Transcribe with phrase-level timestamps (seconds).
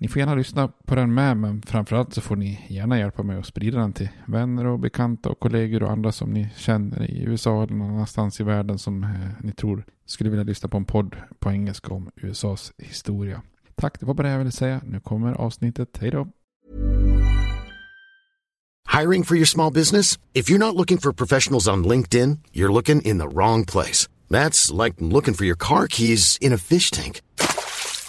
[0.00, 3.38] Ni får gärna lyssna på den med, men framförallt så får ni gärna hjälpa mig
[3.38, 7.22] att sprida den till vänner och bekanta och kollegor och andra som ni känner i
[7.22, 10.84] USA eller någon annanstans i världen som eh, ni tror skulle vilja lyssna på en
[10.84, 13.42] podd på engelska om USAs historia.
[13.74, 14.80] Tack, det var bara det jag ville säga.
[14.84, 15.98] Nu kommer avsnittet.
[16.00, 16.28] Hej då!
[18.98, 20.18] Hiring for your small business?
[20.32, 24.08] If you're not looking for professionals on LinkedIn, you're looking in the wrong place.
[24.30, 27.20] That's like looking for your car keys in a fish tank.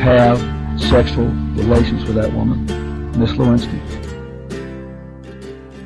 [0.00, 0.38] have
[0.80, 2.66] sexual relations with that woman,
[3.18, 3.78] Miss Lewinsky.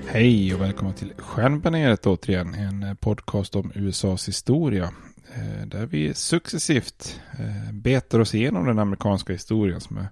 [0.07, 4.91] Hej och välkomna till Stjärnbaneret återigen, en eh, podcast om USAs historia.
[5.35, 10.09] Eh, där vi successivt eh, betar oss igenom den amerikanska historien som är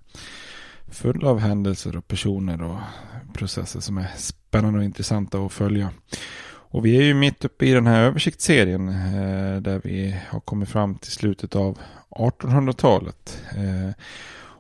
[0.91, 2.79] full av händelser och personer och
[3.35, 5.91] processer som är spännande och intressanta att följa.
[6.71, 10.69] Och vi är ju mitt uppe i den här översiktsserien eh, där vi har kommit
[10.69, 11.79] fram till slutet av
[12.11, 13.43] 1800-talet.
[13.57, 13.91] Eh,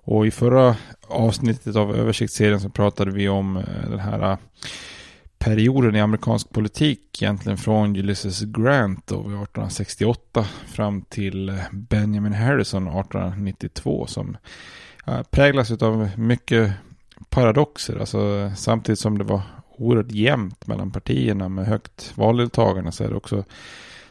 [0.04, 0.76] och i förra
[1.08, 4.38] avsnittet av översiktsserien så pratade vi om eh, den här eh,
[5.38, 12.88] perioden i amerikansk politik egentligen från Ulysses Grant då, 1868 fram till eh, Benjamin Harrison
[12.88, 14.36] 1892 som
[15.06, 16.72] eh, präglas av mycket
[17.30, 17.98] paradoxer.
[17.98, 19.42] Alltså samtidigt som det var
[19.78, 23.44] oerhört jämnt mellan partierna med högt valdeltagande så är det också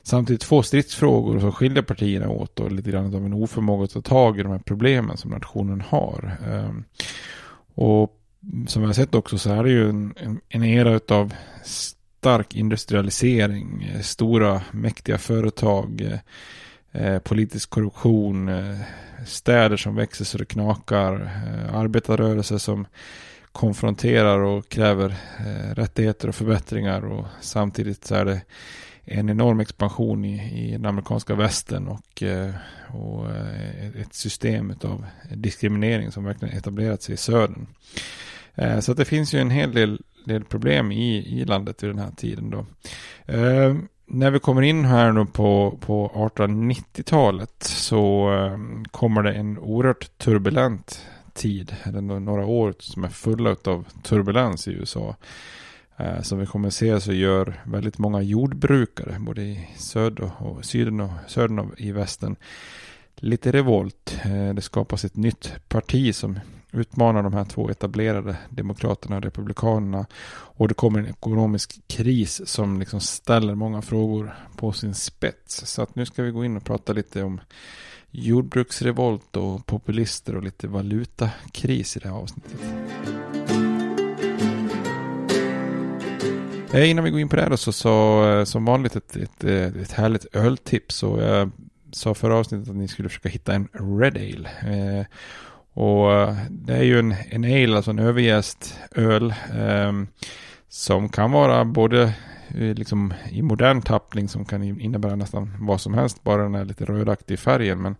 [0.03, 4.01] samtidigt två stridsfrågor som skiljer partierna åt och lite grann av en oförmåga att ta
[4.01, 6.37] tag i de här problemen som nationen har.
[6.51, 6.83] Ehm,
[7.75, 8.13] och
[8.67, 11.33] som vi har sett också så är det ju en, en, era av
[11.63, 18.77] stark industrialisering, stora mäktiga företag, eh, eh, politisk korruption, eh,
[19.25, 21.31] städer som växer så det knakar,
[21.73, 22.87] arbetarrörelser som
[23.57, 25.09] konfronterar och kräver
[25.39, 28.41] eh, rättigheter och förbättringar och samtidigt så är det
[29.03, 32.51] en enorm expansion i, i den amerikanska västern och, eh,
[32.87, 35.05] och eh, ett system av
[35.35, 37.67] diskriminering som verkligen etablerat sig i södern.
[38.55, 41.89] Eh, Så att det finns ju en hel del, del problem i, i landet vid
[41.89, 42.65] den här tiden då.
[43.33, 43.75] Eh,
[44.05, 48.57] när vi kommer in här nu på, på 1890-talet så eh,
[48.91, 51.01] kommer det en oerhört turbulent
[51.37, 55.15] tid, eller några år som är fulla av turbulens i USA.
[55.97, 60.65] Eh, som vi kommer att se så gör väldigt många jordbrukare, både i söder och,
[60.65, 62.35] syden och södern och i västern,
[63.15, 64.19] lite revolt.
[64.25, 66.39] Eh, det skapas ett nytt parti som
[66.71, 70.05] utmanar de här två etablerade demokraterna och republikanerna.
[70.29, 75.67] Och det kommer en ekonomisk kris som liksom ställer många frågor på sin spets.
[75.67, 77.41] Så att nu ska vi gå in och prata lite om
[78.11, 82.61] jordbruksrevolt och populister och lite valutakris i det här avsnittet.
[86.73, 89.15] Eh, innan vi går in på det här då så sa eh, som vanligt ett,
[89.15, 91.03] ett, eh, ett härligt öltips.
[91.03, 91.51] Och jag
[91.91, 94.49] sa förra avsnittet att ni skulle försöka hitta en Red Ale.
[94.59, 95.05] Eh,
[95.73, 99.33] och det är ju en, en ale, alltså en överjäst öl.
[99.55, 99.91] Eh,
[100.69, 102.13] som kan vara både
[102.47, 106.23] Eh, liksom i modern tappning som kan innebära nästan vad som helst.
[106.23, 107.81] Bara den är lite rödaktig i färgen.
[107.81, 107.95] Men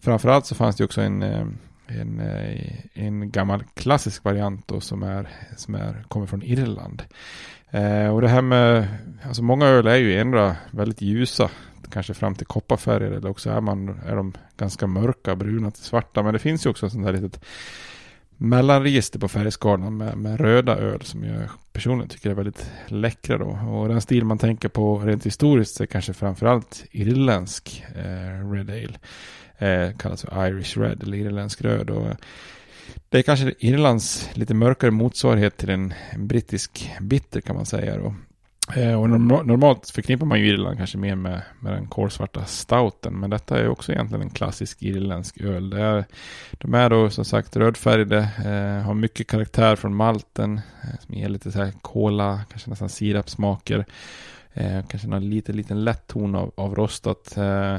[0.00, 1.46] framförallt så fanns det också en, eh,
[1.86, 7.02] en, eh, en gammal klassisk variant då som, är, som är, kommer från Irland.
[7.70, 8.88] Eh, och det här med,
[9.22, 11.50] alltså många öl är ju ändå väldigt ljusa
[11.92, 16.22] kanske fram till kopparfärger eller också är, man, är de ganska mörka, bruna till svarta.
[16.22, 17.44] Men det finns ju också sånt där litet
[18.42, 23.46] mellanregister på färgskalan med, med, röda öl som jag personligen tycker är väldigt läckra då.
[23.46, 28.98] Och den stil man tänker på rent historiskt är kanske framförallt irländsk eh, Red Ale.
[29.58, 31.90] Eh, kallas för Irish Red eller irländsk röd.
[31.90, 32.06] Och
[33.08, 37.98] det är kanske Irlands lite mörkare motsvarighet till en, brittisk bitter kan man säga.
[37.98, 38.14] Då.
[38.76, 43.20] Eh, och normalt förknippar man ju Irland kanske mer med, med den kolsvarta stouten.
[43.20, 45.70] Men detta är också egentligen en klassisk irländsk öl.
[45.70, 46.04] Det är,
[46.52, 50.60] de är då som sagt rödfärgade, eh, har mycket karaktär från malten.
[50.82, 53.86] Eh, som ger lite så här kola, kanske nästan sirapsmaker.
[54.54, 57.36] Eh, kanske någon liten, liten lätt ton av, av rostat.
[57.36, 57.76] Eh,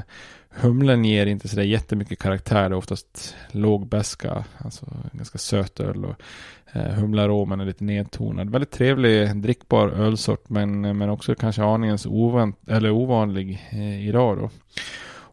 [0.50, 2.70] humlen ger inte sådär jättemycket karaktär.
[2.70, 6.06] Det är oftast låg beska, alltså ganska söt öl.
[6.06, 6.16] Och,
[6.74, 8.50] eh, humlaromen är lite nedtonad.
[8.50, 14.50] Väldigt trevlig drickbar ölsort men, men också kanske aningens ovänt, eller ovanlig eh, idag då.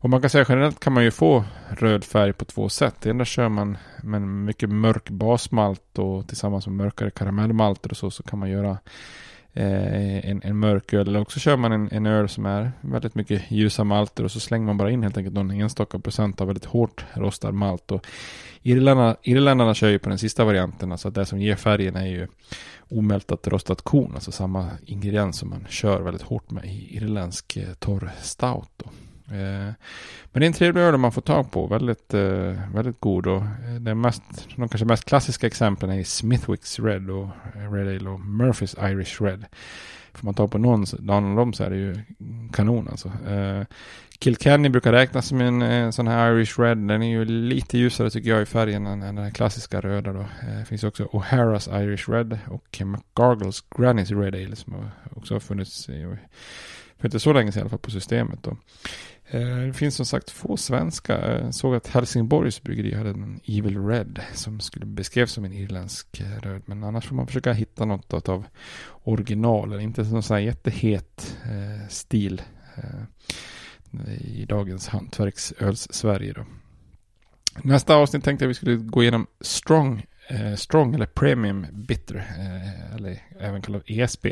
[0.02, 3.06] Och man kan säga generellt kan man ju få röd färg på två sätt.
[3.06, 8.22] Ena kör man med mycket mörk basmalt och tillsammans med mörkare karamellmalter och så, så
[8.22, 8.78] kan man göra
[9.54, 11.08] Eh, en, en mörk öl.
[11.08, 14.40] Eller också kör man en, en öl som är väldigt mycket ljusa malter och så
[14.40, 17.90] slänger man bara in helt enkelt någon enstaka procent av väldigt hårt rostad malt.
[17.90, 18.06] Och
[18.62, 22.26] irländarna, irländarna kör ju på den sista varianten, alltså det som ger färgen är ju
[22.88, 27.74] omältat rostat korn, alltså samma ingrediens som man kör väldigt hårt med i irländsk eh,
[27.78, 28.70] torr stout.
[28.76, 28.86] Då.
[29.30, 29.74] Eh,
[30.32, 31.66] men det är en trevlig öl man får tag på.
[31.66, 33.26] Väldigt, eh, väldigt god.
[33.26, 34.22] Och eh, det mest,
[34.56, 39.44] de kanske mest klassiska exemplen är Smithwicks Red och Red Ale och Murphys Irish Red.
[40.12, 41.96] Får man tag på någon, någon av dem så är det ju
[42.52, 43.12] kanon alltså.
[44.20, 46.78] Kilkenny brukar räknas som en sån här Irish Red.
[46.78, 50.26] Den är ju lite ljusare tycker jag i färgen än, än den klassiska röda då.
[50.58, 55.88] Det finns också O'Haras Irish Red och McGargles Granny's Red Ale som också har funnits
[55.88, 56.16] i,
[56.98, 58.56] för inte så länge sedan i alla fall på systemet då.
[59.32, 61.18] Eh, det finns som sagt få svenska.
[61.18, 65.52] Eh, jag såg att Helsingborgs bryggeri hade en Evil Red som skulle beskrevs som en
[65.52, 66.62] irländsk eh, röd.
[66.66, 68.44] Men annars får man försöka hitta något av
[69.04, 69.80] originalen.
[69.80, 71.36] Inte någon sån här jättehet
[71.88, 72.42] stil
[74.20, 76.32] i dagens hantverksöls-Sverige.
[76.32, 76.46] Då.
[77.64, 80.06] Nästa avsnitt tänkte jag vi skulle gå igenom Strong,
[80.56, 82.26] Strong eller Premium Bitter,
[82.94, 84.26] eller även kallad ESB.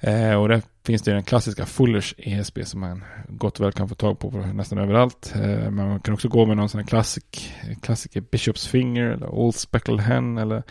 [0.00, 3.88] Eh, och där finns det den klassiska Fullers ESB som man gott och väl kan
[3.88, 5.34] få tag på, på nästan överallt.
[5.36, 7.52] Eh, man kan också gå med någon sån här klassik,
[7.82, 10.62] klassiker Bishops Finger eller Old Speckled Hen eller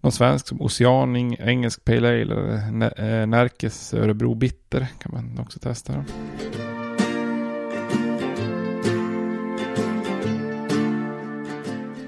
[0.00, 5.58] någon svensk som Oceaning, engelsk Pale Ale eller eh, Närkes Örebro Bitter kan man också
[5.58, 6.04] testa.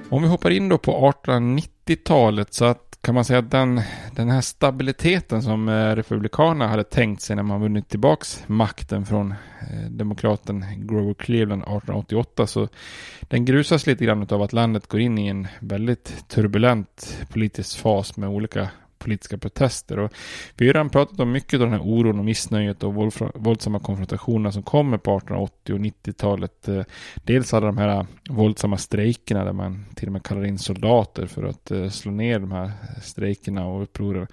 [0.09, 3.81] Om vi hoppar in då på 1890-talet så att kan man säga att den,
[4.17, 9.31] den här stabiliteten som eh, Republikanerna hade tänkt sig när man vunnit tillbaks makten från
[9.71, 12.69] eh, demokraten Grover Cleveland 1888 så
[13.21, 18.17] den grusas lite grann av att landet går in i en väldigt turbulent politisk fas
[18.17, 18.69] med olika
[19.01, 19.99] politiska protester.
[19.99, 20.13] Och
[20.57, 22.95] vi har redan pratat om mycket av den här oron och missnöjet och
[23.35, 26.69] våldsamma konfrontationerna som kommer på 1880 och 90-talet.
[26.69, 26.83] Eh,
[27.15, 31.45] dels alla de här våldsamma strejkerna där man till och med kallar in soldater för
[31.45, 34.27] att eh, slå ner de här strejkerna och upproren.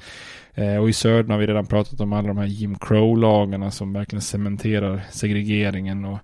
[0.58, 3.94] Eh, och i södern har vi redan pratat om alla de här Jim Crow-lagarna som
[3.94, 6.20] verkligen cementerar segregeringen och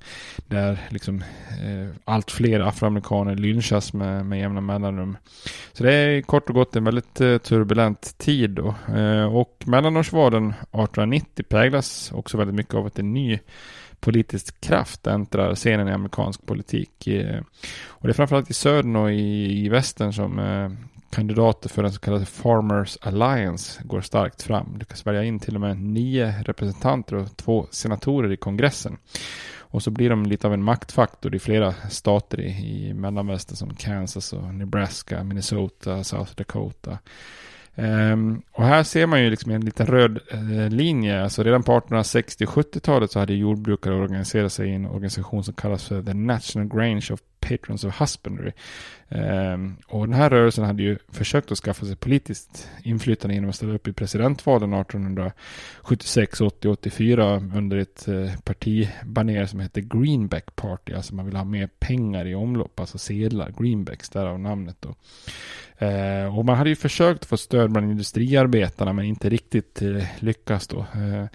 [0.48, 1.22] där liksom
[1.64, 5.18] eh, allt fler afroamerikaner lynchas med, med jämna mellanrum.
[5.74, 8.76] Så det är kort och gott en väldigt eh, turbulent tid då.
[8.96, 13.40] Eh, och mellanårsvalen 1890 präglas också väldigt mycket av att en ny
[14.04, 17.08] politisk kraft äntrar scenen i amerikansk politik.
[17.08, 17.42] Eh,
[17.88, 20.72] och det är framförallt i södern och i, i västern som eh,
[21.10, 24.76] kandidater för den så kallade Farmers Alliance går starkt fram.
[24.80, 28.98] Lyckas välja in till och med nio representanter och två senatorer i kongressen.
[29.58, 33.76] Och så blir de lite av en maktfaktor i flera stater i, i mellanvästern som
[33.76, 36.98] Kansas och Nebraska, Minnesota, South Dakota.
[37.76, 41.24] Um, och här ser man ju liksom en liten röd eh, linje.
[41.24, 46.04] Alltså redan på 1860-70-talet så hade jordbrukare organiserat sig i en organisation som kallas för
[46.04, 48.52] The National Grange of Patrons of Husbandry.
[49.10, 53.56] Um, och den här rörelsen hade ju försökt att skaffa sig politiskt inflytande genom att
[53.56, 60.94] ställa upp i presidentvalen 1876, 80, 84 under ett uh, partibaner som hette Greenback Party.
[60.94, 64.96] Alltså man ville ha mer pengar i omlopp, alltså sedlar, greenbacks, därav namnet då.
[65.78, 70.68] Eh, och man hade ju försökt få stöd bland industriarbetarna men inte riktigt eh, lyckats
[70.68, 70.80] då.
[70.80, 71.26] Eh,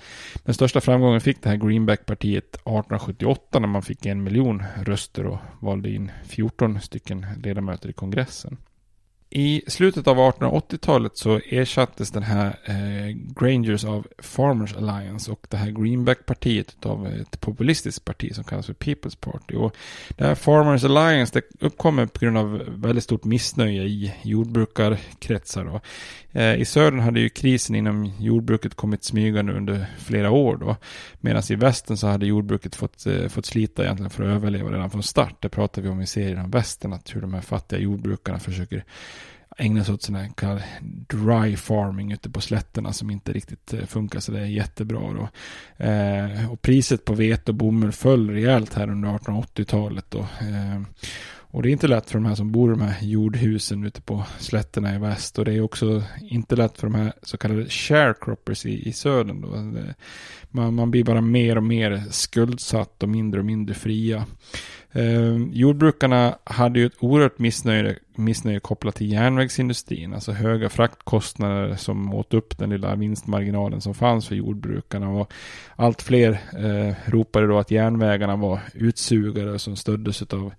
[0.45, 5.39] den största framgången fick det här Greenback-partiet 1878 när man fick en miljon röster och
[5.61, 8.57] valde in 14 stycken ledamöter i kongressen.
[9.31, 15.57] I slutet av 1880-talet så ersattes den här eh, Grangers av Farmers Alliance och det
[15.57, 19.55] här Greenback-partiet av ett populistiskt parti som kallas för People's Party.
[19.55, 19.77] Och
[20.09, 25.65] det här Farmers Alliance det uppkommer på grund av väldigt stort missnöje i jordbrukarkretsar.
[25.65, 25.81] Då.
[26.33, 30.77] Eh, I södern hade ju krisen inom jordbruket kommit smygande under flera år då.
[31.21, 34.91] Medan i västern så hade jordbruket fått, eh, fått slita egentligen för att överleva redan
[34.91, 35.37] från start.
[35.41, 38.85] Det pratar vi om i serien om västern, att hur de här fattiga jordbrukarna försöker
[39.59, 40.63] ägna sig åt sån här
[41.09, 45.29] dry farming ute på slätterna som inte riktigt eh, funkar så det är jättebra då.
[45.85, 50.19] Eh, och priset på vete och bomull föll rejält här under 1880-talet då.
[50.19, 50.83] Eh,
[51.51, 54.01] och det är inte lätt för de här som bor i de här jordhusen ute
[54.01, 55.39] på slätterna i väst.
[55.39, 59.41] Och det är också inte lätt för de här så kallade sharecroppers i, i södern.
[59.41, 59.55] Då.
[59.57, 59.95] Eh,
[60.51, 64.27] man, man blir bara mer och mer skuldsatt och mindre och mindre fria.
[64.93, 70.15] Eh, jordbrukarna hade ju ett oerhört missnöje, missnöje kopplat till järnvägsindustrin.
[70.15, 75.11] Alltså höga fraktkostnader som åt upp den lilla vinstmarginalen som fanns för jordbrukarna.
[75.11, 75.33] Och
[75.77, 80.53] allt fler eh, ropade då att järnvägarna var utsugare som stöddes av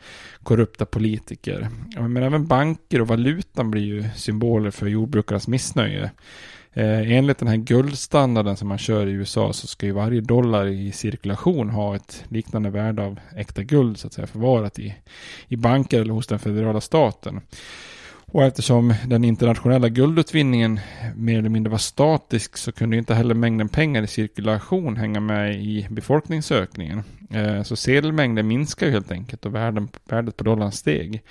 [0.43, 1.69] korrupta politiker.
[1.99, 6.11] Men även banker och valutan blir ju symboler för jordbrukarnas missnöje.
[6.73, 10.67] Eh, enligt den här guldstandarden som man kör i USA så ska ju varje dollar
[10.67, 14.95] i cirkulation ha ett liknande värde av äkta guld så att säga förvarat i,
[15.47, 17.41] i banker eller hos den federala staten.
[18.31, 20.79] Och eftersom den internationella guldutvinningen
[21.15, 25.55] mer eller mindre var statisk så kunde inte heller mängden pengar i cirkulation hänga med
[25.55, 27.03] i befolkningsökningen.
[27.29, 31.21] Eh, så sedelmängden minskar ju helt enkelt och värdet på dollarn steg.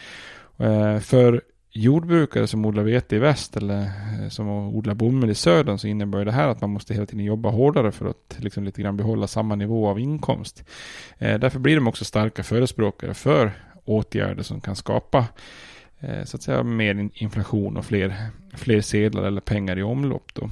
[0.59, 1.43] Eh, för
[1.79, 6.25] jordbrukare som odlar vete i väst eller eh, som odlar bomull i södern så innebär
[6.25, 9.27] det här att man måste hela tiden jobba hårdare för att liksom lite grann behålla
[9.27, 10.65] samma nivå av inkomst.
[11.19, 13.53] Eh, därför blir de också starka förespråkare för
[13.85, 15.27] åtgärder som kan skapa
[16.01, 18.17] eh, så att säga mer inflation och fler,
[18.55, 20.35] fler sedlar eller pengar i omlopp.
[20.35, 20.51] Då.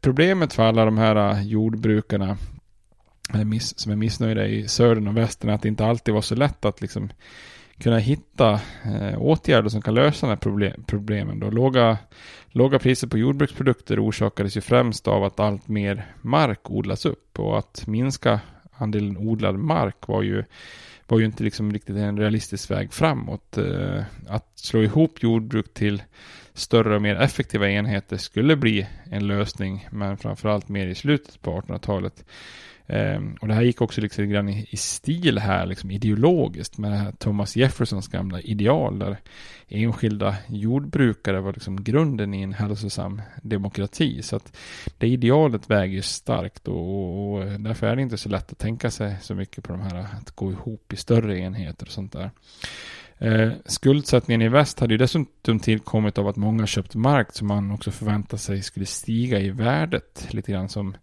[0.00, 2.36] Problemet för alla de här jordbrukarna
[3.76, 6.64] som är missnöjda i södern och västern är att det inte alltid var så lätt
[6.64, 7.10] att liksom
[7.78, 11.40] kunna hitta eh, åtgärder som kan lösa de här problem, problemen.
[11.40, 11.50] Då.
[11.50, 11.98] Låga,
[12.50, 17.58] låga priser på jordbruksprodukter orsakades ju främst av att allt mer mark odlas upp och
[17.58, 18.40] att minska
[18.72, 20.44] andelen odlad mark var ju,
[21.06, 23.58] var ju inte liksom riktigt en realistisk väg framåt.
[23.58, 26.02] Eh, att slå ihop jordbruk till
[26.54, 31.60] större och mer effektiva enheter skulle bli en lösning, men framförallt mer i slutet på
[31.60, 32.24] 1800-talet.
[32.92, 36.92] Um, och det här gick också liksom grann i, i, stil här, liksom ideologiskt, med
[36.92, 39.16] det här Thomas Jeffersons gamla ideal, där
[39.68, 44.22] enskilda jordbrukare var liksom grunden i en hälsosam demokrati.
[44.22, 44.56] Så att
[44.98, 48.90] det idealet väger starkt och, och, och därför är det inte så lätt att tänka
[48.90, 52.30] sig så mycket på de här att gå ihop i större enheter och sånt där.
[53.18, 57.70] Eh, skuldsättningen i väst hade ju dessutom tillkommit av att många köpt mark som man
[57.70, 60.26] också förväntade sig skulle stiga i värdet.
[60.30, 60.94] Lite grann som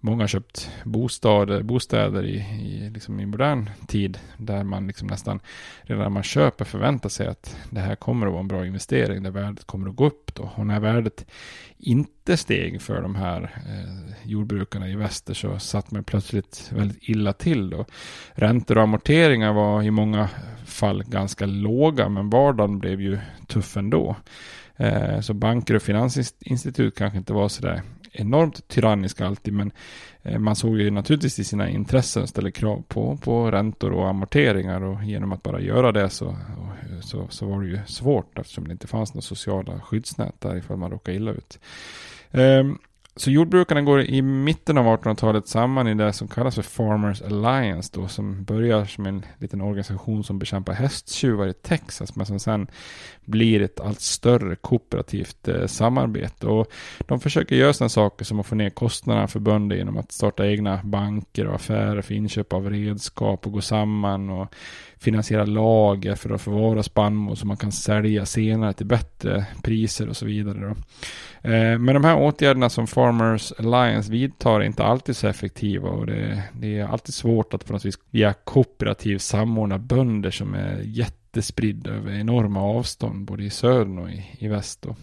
[0.00, 5.40] många har köpt bostäder, bostäder i, i, liksom i modern tid där man liksom nästan
[5.82, 9.22] redan när man köper förväntar sig att det här kommer att vara en bra investering
[9.22, 10.50] där värdet kommer att gå upp då.
[10.54, 11.26] Och när värdet
[11.78, 17.32] inte steg för de här eh, jordbrukarna i väster så satt man plötsligt väldigt illa
[17.32, 17.86] till då.
[18.32, 20.28] Räntor och amorteringar var i många
[20.64, 24.16] fall ganska låga men vardagen blev ju tuff ändå.
[24.76, 29.72] Eh, så banker och finansinstitut kanske inte var sådär enormt tyranniska alltid, men
[30.22, 34.82] eh, man såg ju naturligtvis i sina intressen ställer krav på, på räntor och amorteringar
[34.82, 38.68] och genom att bara göra det så, eh, så, så var det ju svårt eftersom
[38.68, 41.58] det inte fanns några sociala skyddsnät där ifall man råkade illa ut.
[42.30, 42.78] Um,
[43.16, 47.90] så jordbrukarna går i mitten av 1800-talet samman i det som kallas för Farmers Alliance
[47.94, 52.66] då, som börjar som en liten organisation som bekämpar hästtjuvar i Texas, men som sen
[53.24, 56.46] blir ett allt större kooperativt eh, samarbete.
[56.46, 56.66] Och
[56.98, 60.46] de försöker göra sådana saker som att få ner kostnaderna för bönder genom att starta
[60.46, 64.54] egna banker och affärer för inköp av redskap och gå samman och
[64.98, 70.16] finansiera lager för att förvara spannmål som man kan sälja senare till bättre priser och
[70.16, 70.58] så vidare.
[70.58, 70.74] Då.
[71.42, 76.06] Eh, men de här åtgärderna som Farmers Alliance vidtar är inte alltid så effektiva och
[76.06, 80.80] det, det är alltid svårt att på något vis via kooperativ samordna bönder som är
[80.84, 84.82] jättespridda över enorma avstånd både i södern och i, i väst.
[84.82, 84.96] Då.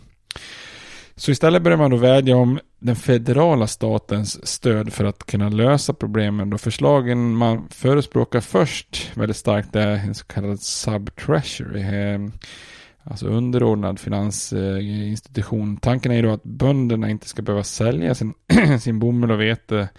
[1.16, 5.94] Så istället börjar man då vädja om den federala statens stöd för att kunna lösa
[5.94, 6.50] problemen.
[6.50, 11.82] Då förslagen man förespråkar först väldigt starkt är en så kallad sub-treasury.
[11.82, 12.20] Eh,
[13.10, 15.78] Alltså underordnad finansinstitution.
[15.78, 18.34] Tanken är ju då att bönderna inte ska behöva sälja sin,
[18.80, 19.90] sin bomull och vete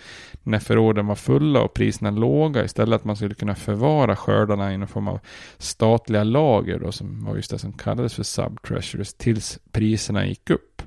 [0.42, 2.64] när förråden var fulla och priserna låga.
[2.64, 5.20] Istället att man skulle kunna förvara skördarna i någon form av
[5.58, 10.82] statliga lager då, som var just det som kallades för subtreasuries tills priserna gick upp.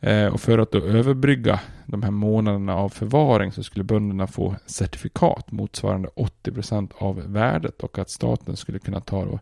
[0.00, 1.60] Eh, och för att då överbrygga
[1.92, 6.08] de här månaderna av förvaring så skulle bönderna få certifikat motsvarande
[6.44, 9.38] 80% av värdet och att staten skulle kunna ta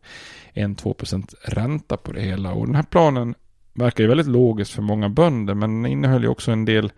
[0.54, 2.52] 1-2% ränta på det hela.
[2.52, 3.34] Och den här planen
[3.72, 6.92] verkar ju väldigt logisk för många bönder men innehöll ju också en del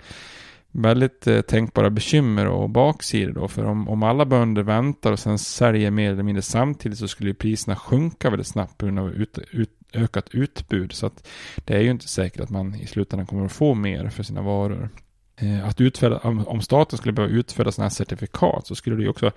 [0.70, 3.48] väldigt eh, tänkbara bekymmer och baksidor då.
[3.48, 7.30] För om, om alla bönder väntar och sen säljer mer eller mindre samtidigt så skulle
[7.30, 10.92] ju priserna sjunka väldigt snabbt på grund av ut, ut, ökat utbud.
[10.92, 11.28] Så att
[11.64, 14.42] det är ju inte säkert att man i slutändan kommer att få mer för sina
[14.42, 14.88] varor.
[15.36, 19.08] Eh, att utfärda, om staten skulle behöva utfärda sådana här certifikat så skulle det ju
[19.08, 19.30] också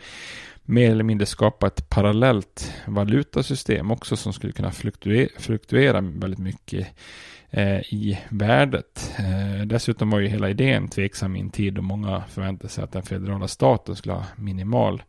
[0.64, 6.88] mer eller mindre skapa ett parallellt valutasystem också som skulle kunna fluktuera, fluktuera väldigt mycket
[7.50, 9.14] eh, i värdet.
[9.18, 12.92] Eh, dessutom var ju hela idén tveksam i en tid då många förväntade sig att
[12.92, 15.04] den federala staten skulle ha minimal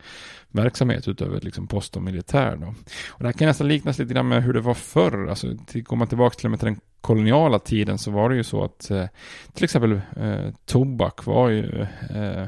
[0.51, 2.57] verksamhet utöver liksom post och militär.
[2.57, 2.67] Då.
[3.11, 5.27] Och det här kan nästan liknas lite grann med hur det var förr.
[5.29, 8.45] Alltså, går man tillbaka till och med till den koloniala tiden så var det ju
[8.45, 9.07] så att eh,
[9.53, 12.47] till exempel eh, tobak var ju eh,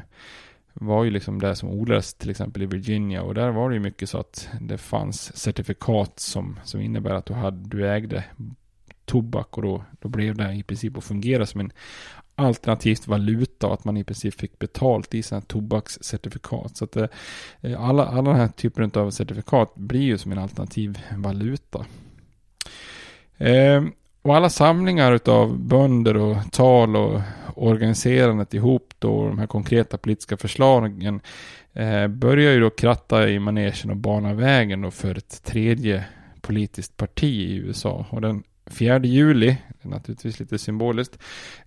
[0.73, 3.81] var ju liksom det som odlades till exempel i Virginia och där var det ju
[3.81, 8.25] mycket så att det fanns certifikat som, som innebär att du, hade, du ägde
[9.05, 11.73] tobak och då, då blev det i princip att fungera som en
[12.35, 16.77] alternativt valuta och att man i princip fick betalt i sina tobakscertifikat.
[16.77, 17.09] Så att eh,
[17.79, 21.87] alla, alla den här typen av certifikat blir ju som en alternativ valuta.
[23.37, 23.83] Eh,
[24.28, 27.20] och alla samlingar av bönder och tal och
[27.54, 31.20] organiserandet ihop då de här konkreta politiska förslagen
[31.72, 36.04] eh, börjar ju då kratta i manegen och bana vägen då för ett tredje
[36.40, 38.06] politiskt parti i USA.
[38.10, 41.18] Och den 4 juli, naturligtvis lite symboliskt,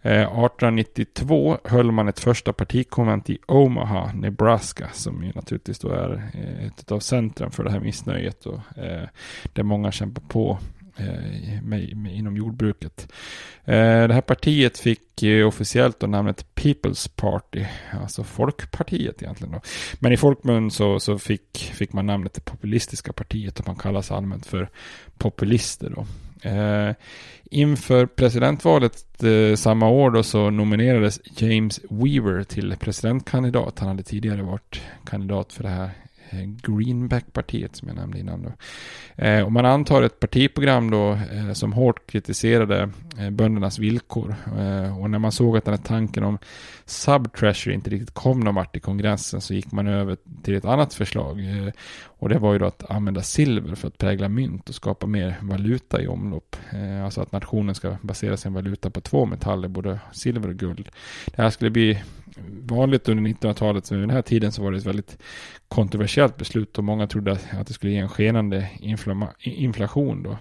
[0.01, 6.31] eh, 1892 höll man ett första partikonvent i Omaha, Nebraska, som ju naturligtvis då är
[6.33, 9.07] eh, ett av centrum för det här missnöjet och eh,
[9.53, 10.59] där många kämpar på
[10.97, 13.11] Eh, med, med, inom jordbruket.
[13.65, 17.65] Eh, det här partiet fick officiellt då namnet People's Party,
[18.01, 19.53] alltså Folkpartiet egentligen.
[19.53, 19.61] Då.
[19.99, 24.11] Men i folkmun så, så fick, fick man namnet det populistiska partiet och man kallas
[24.11, 24.69] allmänt för
[25.17, 25.89] populister.
[25.89, 26.05] Då.
[26.49, 26.95] Eh,
[27.43, 33.79] inför presidentvalet eh, samma år då så nominerades James Weaver till presidentkandidat.
[33.79, 35.91] Han hade tidigare varit kandidat för det här
[36.31, 38.41] Eh, Greenback-partiet som jag nämnde innan.
[38.41, 38.51] Då.
[39.23, 42.89] Eh, och man antar ett partiprogram då eh, som hårt kritiserade
[43.19, 44.35] eh, böndernas villkor.
[44.45, 46.37] Eh, och när man såg att den här tanken om
[46.85, 50.93] subtreasury inte riktigt kom någon vart i kongressen så gick man över till ett annat
[50.93, 51.39] förslag.
[52.03, 55.35] och det var ju då att använda silver för att prägla mynt och skapa mer
[55.41, 56.55] valuta i omlopp.
[57.05, 60.89] alltså att nationen ska basera sin valuta på två metaller, både silver och guld.
[61.25, 62.01] Det här skulle bli
[62.61, 65.17] vanligt under 1900-talet, så vid den här tiden så var det ett väldigt
[65.67, 68.69] kontroversiellt beslut och många trodde att det skulle ge en skenande
[69.43, 70.37] inflation då.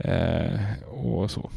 [0.00, 1.50] Eh, och så.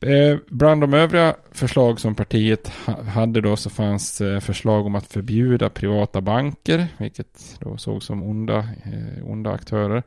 [0.00, 4.94] Eh, bland de övriga förslag som partiet ha hade då så fanns eh, förslag om
[4.94, 10.02] att förbjuda privata banker, vilket då sågs som onda, eh, onda aktörer.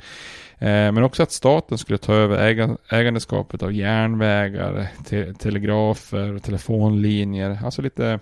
[0.57, 7.59] Eh, men också att staten skulle ta över äga ägandeskapet av järnvägar, te telegrafer, telefonlinjer,
[7.63, 8.19] alltså lite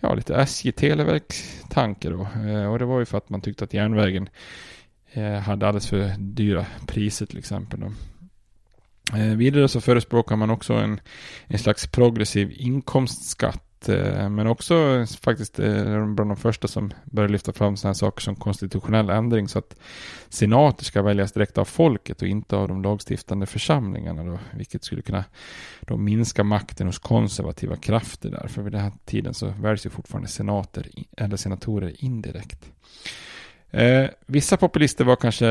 [0.00, 2.28] ja, lite SJ Televerk-tanke då.
[2.48, 4.28] Eh, och det var ju för att man tyckte att järnvägen
[5.12, 7.80] eh, hade alldeles för dyra priser till exempel.
[7.80, 7.92] Då.
[9.16, 11.00] Eh, vidare så förespråkar man också en,
[11.46, 17.52] en slags progressiv inkomstskatt Eh, men också faktiskt eh, bland de första som började lyfta
[17.52, 19.76] fram sådana här saker som konstitutionell ändring så att
[20.28, 25.02] senater ska väljas direkt av folket och inte av de lagstiftande församlingarna då, vilket skulle
[25.02, 25.24] kunna
[25.80, 29.90] då minska makten hos konservativa krafter där, för vid den här tiden så väljs ju
[29.90, 32.70] fortfarande senater eller senatorer indirekt.
[33.70, 35.46] Eh, vissa populister var kanske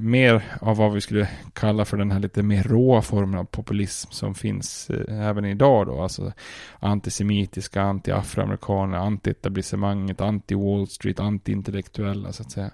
[0.00, 4.10] mer av vad vi skulle kalla för den här lite mer råa formen av populism
[4.12, 6.02] som finns eh, även idag då.
[6.02, 6.32] Alltså
[6.78, 12.70] antisemitiska, anti-afroamerikaner, anti-etablissemanget, anti-Wall Street, anti-intellektuella så att säga.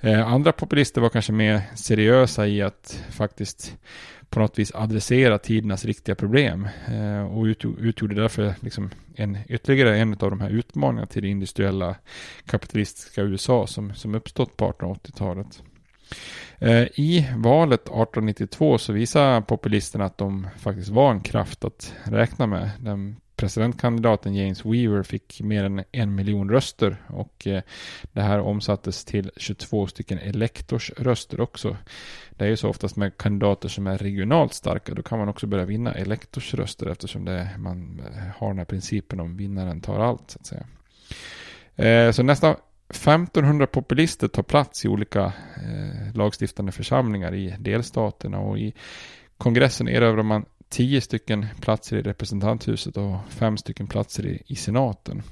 [0.00, 3.76] Eh, andra populister var kanske mer seriösa i att faktiskt
[4.36, 7.44] på något vis adressera tidernas riktiga problem eh, och
[7.78, 11.96] utgjorde därför liksom en, ytterligare en av de här utmaningarna till det industriella
[12.46, 15.62] kapitalistiska USA som, som uppstått på 1880-talet.
[16.58, 22.46] Eh, I valet 1892 så visar populisterna att de faktiskt var en kraft att räkna
[22.46, 22.70] med.
[22.80, 27.62] Den presidentkandidaten James Weaver fick mer än en miljon röster och eh,
[28.12, 31.76] det här omsattes till 22 stycken elektorsröster också.
[32.30, 35.46] Det är ju så oftast med kandidater som är regionalt starka, då kan man också
[35.46, 40.30] börja vinna elektorsröster eftersom det, man eh, har den här principen om vinnaren tar allt
[40.30, 40.66] så att säga.
[41.76, 42.56] Eh, så nästan
[42.88, 45.32] 1500 populister tar plats i olika
[46.14, 48.74] lagstiftande församlingar i delstaterna och i
[49.38, 55.22] kongressen erövrar man tio stycken platser i representanthuset och fem stycken platser i, i senaten.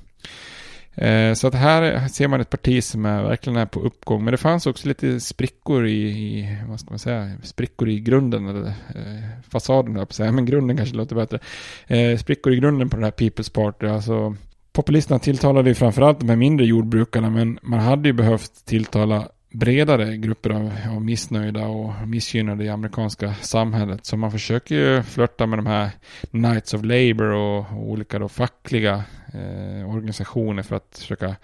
[0.95, 4.25] Eh, så att här ser man ett parti som är, verkligen är på uppgång.
[4.25, 8.49] Men det fanns också lite sprickor i, i vad ska man säga, sprickor i grunden,
[8.49, 11.39] eller eh, fasaden, jag på säga, men grunden kanske låter bättre.
[11.87, 14.37] Eh, sprickor i grunden på den här People's Party, alltså
[14.75, 20.17] Populisterna tilltalade ju framförallt de här mindre jordbrukarna, men man hade ju behövt tilltala bredare
[20.17, 24.07] grupper av, av missnöjda och missgynnade i amerikanska samhället.
[24.07, 25.91] Så man försöker ju flörta med de här
[26.31, 31.37] Knights of Labour och, och olika då fackliga eh, organisationer för att försöka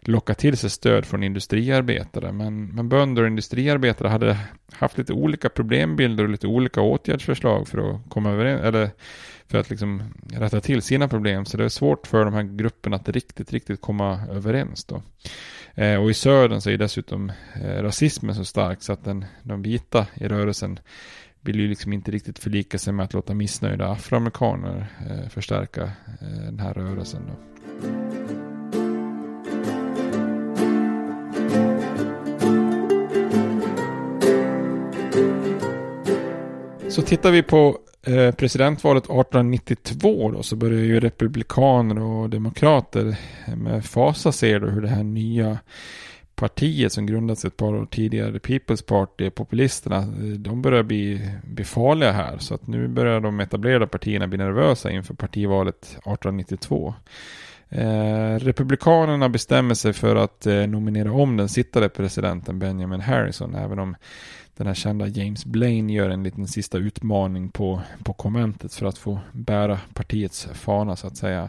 [0.00, 2.32] locka till sig stöd från industriarbetare.
[2.32, 4.38] Men, men bönder och industriarbetare hade
[4.72, 8.90] haft lite olika problembilder och lite olika åtgärdsförslag för att komma överens, eller
[9.48, 10.02] för att liksom
[10.32, 11.44] rätta till sina problem.
[11.44, 15.02] Så det är svårt för de här grupperna att riktigt, riktigt komma överens då.
[15.78, 19.62] Eh, och i södern så är dessutom eh, rasismen så stark så att den, de
[19.62, 20.78] vita i rörelsen
[21.40, 26.28] vill ju liksom inte riktigt förlika sig med att låta missnöjda afroamerikaner eh, förstärka eh,
[26.28, 27.22] den här rörelsen.
[27.26, 27.34] Då.
[36.90, 43.16] Så tittar vi på Eh, presidentvalet 1892 då, så började ju republikaner och demokrater
[43.56, 45.58] med fasa se då hur det här nya
[46.34, 51.64] partiet som grundats ett par år tidigare, People's Party, populisterna, eh, de börjar bli, bli
[51.64, 52.38] farliga här.
[52.38, 56.94] Så att nu börjar de etablerade partierna bli nervösa inför partivalet 1892.
[57.68, 63.78] Eh, republikanerna bestämmer sig för att eh, nominera om den sittande presidenten Benjamin Harrison, även
[63.78, 63.96] om
[64.56, 68.98] den här kända James Blaine gör en liten sista utmaning på, på konventet för att
[68.98, 71.48] få bära partiets fana så att säga.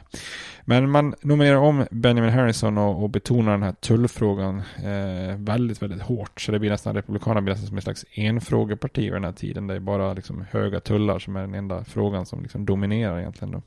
[0.65, 6.01] Men man nominerar om Benjamin Harrison och, och betonar den här tullfrågan eh, väldigt, väldigt
[6.01, 6.41] hårt.
[6.41, 9.67] Så det blir nästan, Republikanerna blir nästan som ett slags enfrågeparti vid den här tiden.
[9.67, 13.51] Det är bara liksom höga tullar som är den enda frågan som liksom dominerar egentligen.
[13.51, 13.61] Då.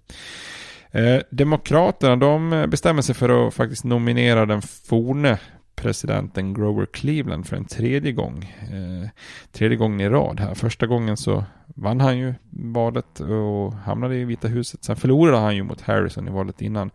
[0.92, 5.38] Eh, Demokraterna de eh, bestämmer sig för att faktiskt nominera den forne
[5.76, 8.55] presidenten Grover Cleveland för en tredje gång.
[8.61, 9.09] Eh,
[9.53, 10.55] tredje gången i rad här.
[10.55, 14.85] Första gången så vann han ju valet och hamnade i Vita huset.
[14.85, 16.90] Sen förlorade han ju mot Harrison i valet innan.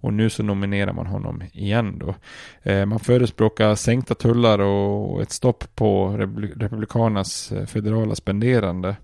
[0.00, 2.14] Och nu så nominerar man honom igen då.
[2.70, 6.08] Eh, man förespråkar sänkta tullar och ett stopp på
[6.56, 8.96] Republikanernas eh, federala spenderande.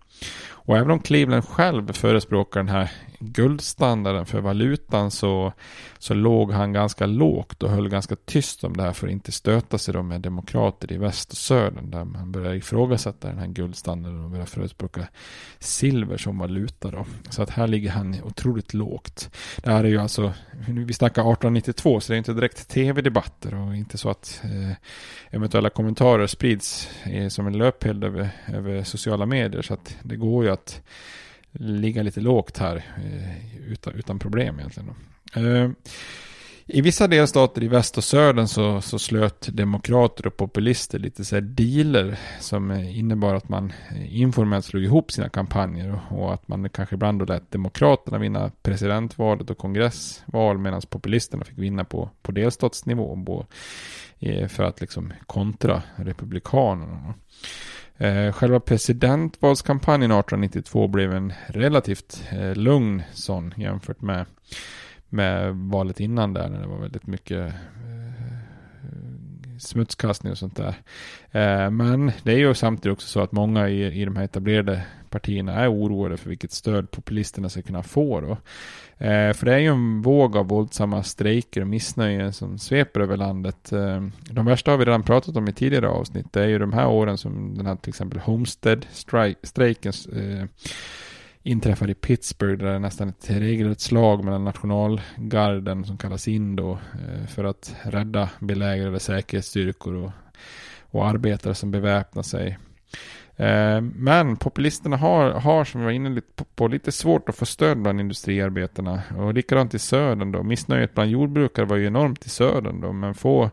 [0.49, 2.91] Och även om Cleveland själv förespråkar den här
[3.23, 5.53] guldstandarden för valutan så,
[5.99, 9.33] så låg han ganska lågt och höll ganska tyst om det här för att inte
[9.33, 13.47] stöta sig då med demokrater i väst och södern där man börjar ifrågasätta den här
[13.47, 15.09] guldstandarden och började förespråka
[15.59, 17.07] silver som valuta då.
[17.31, 19.31] Så att här ligger han otroligt lågt.
[19.63, 20.33] Det här är ju alltså,
[20.69, 24.77] vi snackar 1892 så det är inte direkt tv-debatter och inte så att eh,
[25.31, 30.45] eventuella kommentarer sprids eh, som en löpeld över, över sociala medier så att det går
[30.45, 30.83] ju att
[31.53, 34.95] ligga lite lågt här eh, utan, utan problem egentligen.
[35.35, 35.71] Eh,
[36.67, 41.37] I vissa delstater i väst och södern så, så slöt demokrater och populister lite så
[41.37, 43.73] här dealer som eh, innebar att man
[44.09, 49.51] informellt slog ihop sina kampanjer och att man kanske ibland då lät demokraterna vinna presidentvalet
[49.51, 53.47] och kongressval medan populisterna fick vinna på, på delstatsnivå
[54.49, 57.15] för att liksom kontra republikanerna.
[58.03, 64.27] Eh, själva presidentvalskampanjen 1892 blev en relativt eh, lugn sån jämfört med,
[65.09, 68.22] med valet innan där när det var väldigt mycket eh,
[69.59, 70.75] smutskastning och sånt där.
[71.31, 74.83] Eh, men det är ju samtidigt också så att många i, i de här etablerade
[75.11, 78.31] partierna är oroade för vilket stöd populisterna ska kunna få då.
[79.07, 83.17] Eh, för det är ju en våg av våldsamma strejker och missnöje som sveper över
[83.17, 83.73] landet.
[83.73, 86.33] Eh, de värsta har vi redan pratat om i tidigare avsnitt.
[86.33, 90.47] Det är ju de här åren som den här till exempel Homestead-strejken eh,
[91.43, 96.73] inträffade i Pittsburgh där det nästan ett regelrätt slag mellan nationalgarden som kallas in då
[96.73, 100.11] eh, för att rädda belägrade säkerhetsstyrkor och,
[100.81, 102.59] och arbetare som beväpnar sig.
[103.37, 106.21] Eh, men populisterna har, har, som vi var inne
[106.55, 109.03] på, lite svårt att få stöd bland industriarbetarna.
[109.19, 110.43] Och likadant i södern då.
[110.43, 112.93] Missnöjet bland jordbrukare var ju enormt i södern då.
[112.93, 113.51] Men få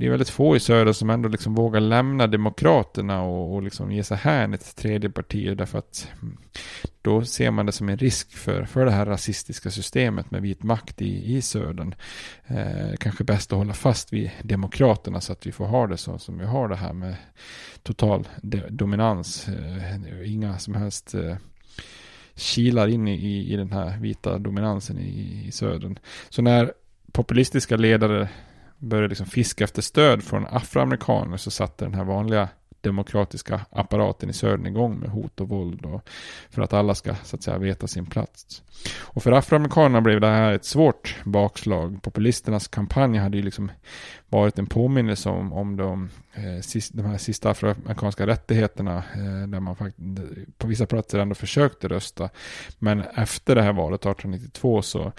[0.00, 3.92] det är väldigt få i söder som ändå liksom vågar lämna Demokraterna och, och liksom
[3.92, 6.36] ge sig hän ett tredje parti därför att mm,
[7.02, 10.62] då ser man det som en risk för, för det här rasistiska systemet med vit
[10.62, 11.94] makt i, i södern.
[12.46, 16.18] Eh, kanske bäst att hålla fast vid Demokraterna så att vi får ha det så
[16.18, 17.16] som vi har det här med
[17.82, 18.28] total
[18.68, 19.48] dominans.
[19.48, 21.36] Eh, inga som helst eh,
[22.34, 25.98] kilar in i, i den här vita dominansen i, i södern.
[26.28, 26.72] Så när
[27.12, 28.28] populistiska ledare
[28.80, 32.48] började liksom fiska efter stöd från afroamerikaner så satte den här vanliga
[32.80, 36.08] demokratiska apparaten i södern igång med hot och våld och
[36.50, 38.62] för att alla ska så att säga veta sin plats.
[38.98, 42.02] Och för afroamerikanerna blev det här ett svårt bakslag.
[42.02, 43.70] Populisternas kampanj hade ju liksom
[44.28, 49.60] varit en påminnelse om, om de, eh, sist, de här sista afroamerikanska rättigheterna eh, där
[49.60, 50.06] man faktiskt
[50.58, 52.28] på vissa platser ändå försökte rösta.
[52.78, 55.12] Men efter det här valet 1892 så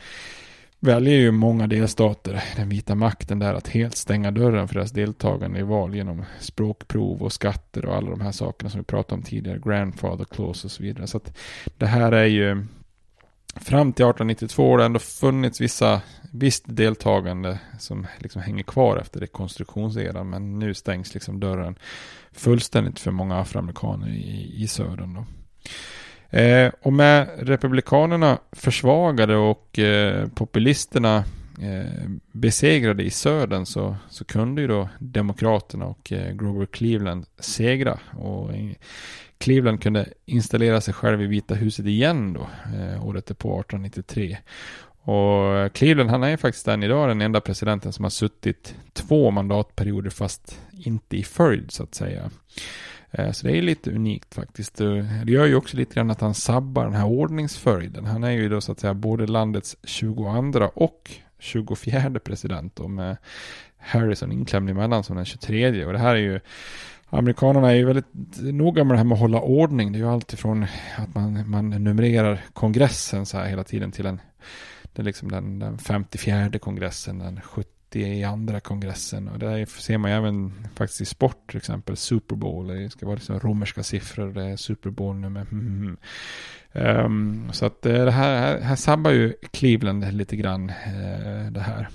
[0.84, 5.60] väljer ju många delstater den vita makten där att helt stänga dörren för deras deltagande
[5.60, 9.24] i val genom språkprov och skatter och alla de här sakerna som vi pratade om
[9.24, 11.08] tidigare, grandfather clause och så vidare.
[11.08, 11.38] Så att
[11.78, 12.66] det här är ju
[13.56, 19.20] fram till 1892 har det ändå funnits vissa, visst deltagande som liksom hänger kvar efter
[19.20, 21.76] rekonstruktionseran men nu stängs liksom dörren
[22.32, 25.14] fullständigt för många afroamerikaner i, i södern.
[25.14, 25.26] Då.
[26.32, 31.18] Eh, och med republikanerna försvagade och eh, populisterna
[31.62, 38.00] eh, besegrade i södern så, så kunde ju då demokraterna och eh, Grover Cleveland segra.
[38.20, 38.50] Och
[39.38, 44.38] Cleveland kunde installera sig själv i Vita huset igen då, eh, året därpå, 1893.
[45.04, 49.32] Och eh, Cleveland han är faktiskt än idag den enda presidenten som har suttit två
[49.32, 52.30] mandatperioder fast inte i följd så att säga.
[53.12, 54.82] Eh, så det är lite unikt faktiskt.
[54.82, 58.06] Eh, det gör ju också lite grann att han sabbar den här ordningsföljden.
[58.06, 63.18] Han är ju då så att säga både landets 22 och 24 president då med
[63.78, 65.86] Harrison inklämd emellan som den 23.
[65.86, 66.40] Och det här är ju
[67.14, 69.92] Amerikanerna är ju väldigt noga med det här med att hålla ordning.
[69.92, 70.66] Det är ju alltifrån
[70.98, 74.22] att man, man numrerar kongressen så här hela tiden till en,
[74.94, 79.28] det är liksom den, den 54 kongressen, den 70 i andra kongressen.
[79.28, 82.68] Och det ser man ju även faktiskt i sport, till exempel Super Bowl.
[82.68, 85.46] Det ska vara liksom romerska siffror, det är Super Bowl nummer.
[85.52, 85.98] Mm.
[86.74, 91.60] Um, så att eh, det här, här, här sabbar ju Cleveland lite grann uh, det
[91.60, 91.88] här.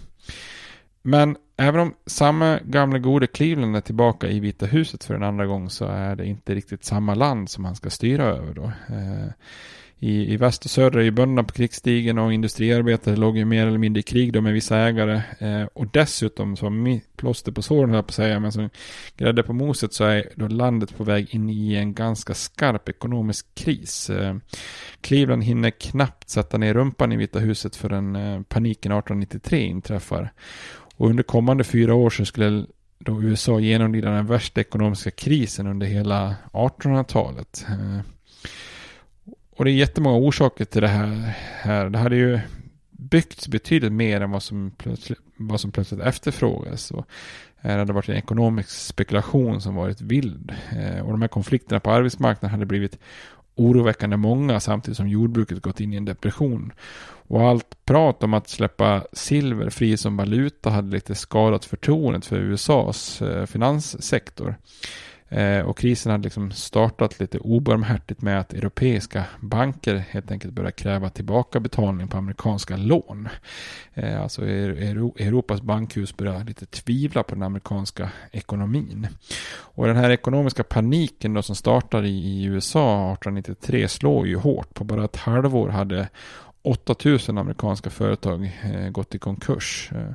[1.03, 5.47] Men även om samma gamla gode Cleveland är tillbaka i Vita huset för en andra
[5.47, 8.65] gång så är det inte riktigt samma land som han ska styra över då.
[8.65, 9.31] Uh,
[9.99, 13.67] i, i väst och söder är ju bönderna på krigsstigen och industriarbetare låg ju mer
[13.67, 15.23] eller mindre i krig då med vissa ägare.
[15.39, 18.71] Eh, och dessutom som plåster på såren höll på att säga, men som
[19.17, 23.47] grädde på moset så är då landet på väg in i en ganska skarp ekonomisk
[23.55, 24.11] kris.
[24.11, 24.37] Eh,
[25.01, 30.33] Cleveland hinner knappt sätta ner rumpan i Vita huset förrän eh, paniken 1893 inträffar.
[30.97, 32.67] Och under kommande fyra år så skulle
[32.99, 37.67] då USA genomlida den värsta ekonomiska krisen under hela 1800-talet.
[37.69, 38.01] Eh,
[39.57, 41.91] och det är jättemånga orsaker till det här.
[41.91, 42.41] Det hade ju
[42.91, 46.91] byggts betydligt mer än vad som plötsligt, vad som plötsligt efterfrågas.
[46.91, 47.07] Och
[47.61, 50.55] eh, det hade varit en ekonomisk spekulation som varit vild.
[50.73, 52.99] Eh, och de här konflikterna på arbetsmarknaden hade blivit
[53.55, 56.73] oroväckande många samtidigt som jordbruket gått in i en depression.
[57.29, 62.37] Och allt prat om att släppa silver fri som valuta hade lite skadat förtroendet för
[62.37, 64.57] USAs eh, finanssektor.
[65.29, 70.73] Eh, och krisen hade liksom startat lite obarmhärtigt med att europeiska banker helt enkelt började
[70.73, 73.29] kräva tillbaka betalning på amerikanska lån.
[73.95, 79.09] Eh, alltså Europas bankhus började lite tvivla på den amerikanska ekonomin.
[79.49, 84.75] Och den här ekonomiska paniken då som startade i USA 1893 slår ju hårt.
[84.75, 86.09] På bara ett halvår hade
[86.63, 89.91] 8000 amerikanska företag eh, gått i konkurs.
[89.93, 90.11] Eh,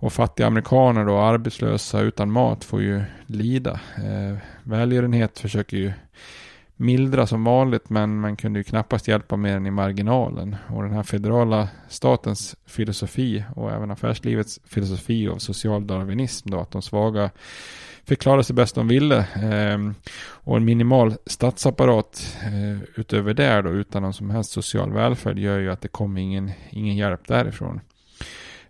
[0.00, 3.80] och fattiga amerikaner och arbetslösa utan mat får ju lida.
[3.96, 5.92] Eh, välgörenhet försöker ju
[6.76, 10.56] mildra som vanligt men man kunde ju knappast hjälpa mer än i marginalen.
[10.68, 16.70] Och den här federala statens filosofi och även affärslivets filosofi av social darwinism då att
[16.70, 17.30] de svaga
[18.04, 19.18] fick klara sig bäst de ville.
[19.18, 25.38] Eh, och en minimal statsapparat eh, utöver det då utan någon som helst social välfärd
[25.38, 27.80] gör ju att det kommer ingen, ingen hjälp därifrån.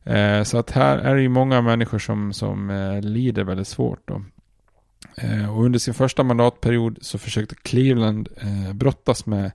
[0.04, 4.08] Eh, så att här är det ju många människor som, som eh, lider väldigt svårt
[4.08, 4.22] då.
[5.16, 9.52] Eh, och under sin första mandatperiod så försökte Cleveland eh, brottas med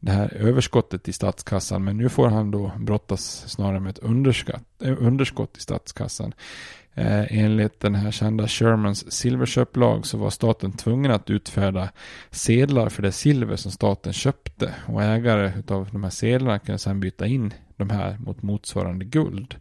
[0.00, 1.84] det här överskottet i statskassan.
[1.84, 4.04] Men nu får han då brottas snarare med ett
[4.84, 6.34] eh, underskott i statskassan.
[6.94, 11.88] Eh, enligt den här kända Shermans silverköplag så var staten tvungen att utfärda
[12.30, 14.74] sedlar för det silver som staten köpte.
[14.86, 19.56] Och ägare av de här sedlarna kunde sedan byta in de här mot motsvarande guld.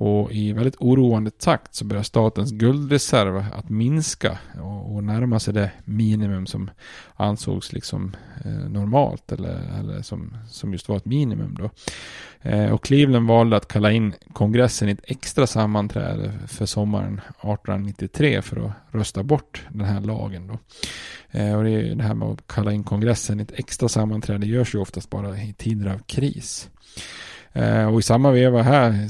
[0.00, 5.54] Och i väldigt oroande takt så börjar statens guldreserv att minska och, och närma sig
[5.54, 6.70] det minimum som
[7.16, 11.70] ansågs liksom eh, normalt eller, eller som, som just var ett minimum då.
[12.50, 18.42] Eh, och Cleveland valde att kalla in kongressen i ett extra sammanträde för sommaren 1893
[18.42, 20.58] för att rösta bort den här lagen då.
[21.38, 24.46] Eh, och det, är det här med att kalla in kongressen i ett extra sammanträde
[24.46, 26.68] görs ju oftast bara i tider av kris.
[27.58, 29.06] Eh, och i samma veva här,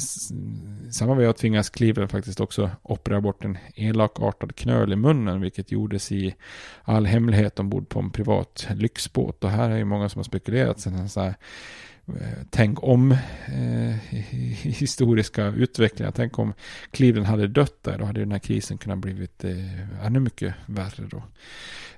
[0.88, 5.72] i samma veva tvingas Cleveland faktiskt också operera bort en elakartad knöl i munnen, vilket
[5.72, 6.34] gjordes i
[6.82, 9.44] all hemlighet ombord på en privat lyxbåt.
[9.44, 11.34] Och här är ju många som har spekulerat sen så här,
[12.06, 13.12] eh, Tänk om
[13.46, 13.94] eh,
[14.62, 16.12] historiska utvecklingar.
[16.12, 16.52] Tänk om
[16.90, 17.98] Cleveland hade dött där.
[17.98, 21.22] Då hade den här krisen kunnat blivit eh, ännu mycket värre då.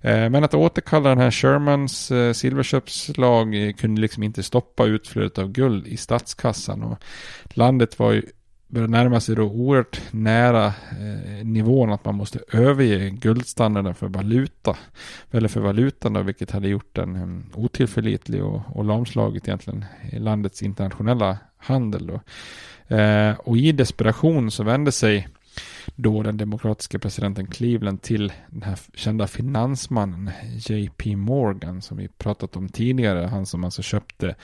[0.00, 5.38] Eh, men att återkalla den här Shermans eh, silverköpslag eh, kunde liksom inte stoppa utflödet
[5.38, 6.82] av guld i statskassan.
[6.82, 6.98] Och
[7.54, 8.22] landet var ju
[8.70, 14.76] började närma sig då oerhört nära eh, nivån att man måste överge guldstandarden för valuta.
[15.30, 20.62] Eller för valutan då, vilket hade gjort den um, otillförlitlig och, och lamslagit egentligen landets
[20.62, 22.20] internationella handel då.
[22.96, 25.28] Eh, och i desperation så vände sig
[25.94, 30.30] då den demokratiska presidenten Cleveland till den här kända finansmannen
[30.68, 33.26] JP Morgan som vi pratat om tidigare.
[33.26, 34.34] Han som alltså köpte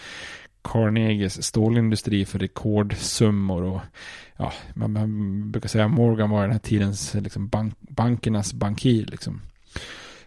[0.62, 3.80] Carnegies stålindustri för rekordsummor och
[4.36, 9.40] ja, man, man brukar säga Morgan var den här tidens liksom bank, bankernas bankir liksom.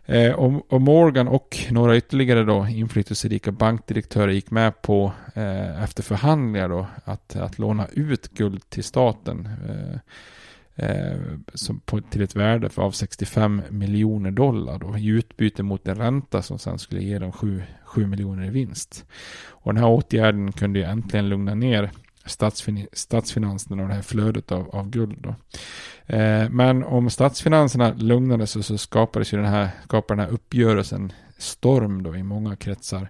[0.05, 6.03] Eh, och, och, Morgan och några ytterligare då inflytelserika bankdirektörer gick med på eh, efter
[6.03, 9.49] förhandlingar då att, att låna ut guld till staten.
[9.69, 9.99] Eh,
[10.81, 11.17] Eh,
[11.53, 16.41] som på, till ett värde av 65 miljoner dollar då, i utbyte mot en ränta
[16.41, 19.05] som sen skulle ge dem 7, 7 miljoner i vinst.
[19.47, 21.91] Och den här åtgärden kunde ju äntligen lugna ner
[22.25, 25.17] statsfin statsfinanserna och det här flödet av, av guld.
[25.21, 25.35] Då.
[26.15, 31.13] Eh, men om statsfinanserna lugnades så, så skapades ju den här, skapade den här uppgörelsen
[31.37, 33.09] storm då i många kretsar.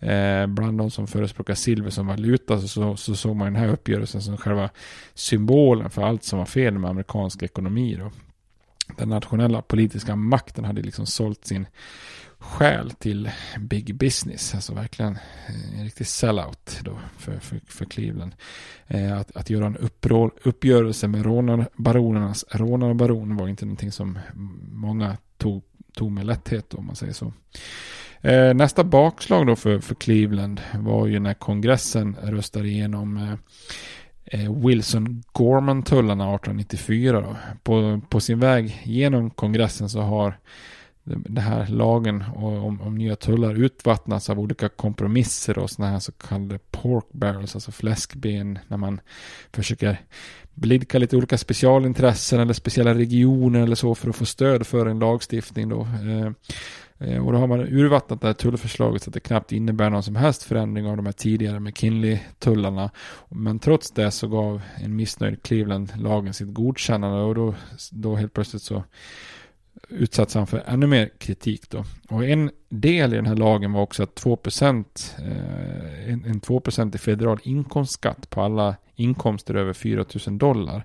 [0.00, 3.68] Eh, bland de som förespråkar silver som valuta så, så, så såg man den här
[3.68, 4.70] uppgörelsen som själva
[5.14, 7.96] symbolen för allt som var fel med amerikansk ekonomi.
[7.96, 8.10] Då.
[8.96, 11.66] Den nationella politiska makten hade liksom sålt sin
[12.38, 14.54] själ till big business.
[14.54, 15.12] Alltså verkligen
[15.48, 18.34] eh, en riktig sellout då för, för, för Cleveland.
[18.86, 24.18] Eh, att, att göra en upprå, uppgörelse med rånarbaronernas rånarbaron var inte någonting som
[24.72, 27.32] många tog, tog med lätthet om man säger så.
[28.22, 33.32] Eh, nästa bakslag då för, för Cleveland var ju när kongressen röstade igenom eh,
[34.40, 37.20] eh Wilson-Gorman-tullarna 1894.
[37.20, 37.36] Då.
[37.62, 40.38] På, på sin väg genom kongressen så har
[41.04, 46.12] den här lagen om, om nya tullar utvattnas av olika kompromisser och sådana här så
[46.12, 49.00] kallade pork barrels, alltså fläskben, när man
[49.52, 49.98] försöker
[50.54, 54.98] blidka lite olika specialintressen eller speciella regioner eller så för att få stöd för en
[54.98, 55.80] lagstiftning då.
[55.80, 56.30] Eh,
[57.00, 60.02] Eh, och då har man urvattnat det här tullförslaget så att det knappt innebär någon
[60.02, 62.90] som helst förändring av de här tidigare McKinley-tullarna.
[63.28, 67.54] Men trots det så gav en missnöjd Cleveland lagen sitt godkännande och då,
[67.90, 68.84] då helt plötsligt så
[69.88, 71.84] utsattes han för ännu mer kritik då.
[72.08, 74.84] Och en del i den här lagen var också att 2%
[75.18, 80.84] eh, en, en 2% i federal inkomstskatt på alla inkomster över 4 000 dollar.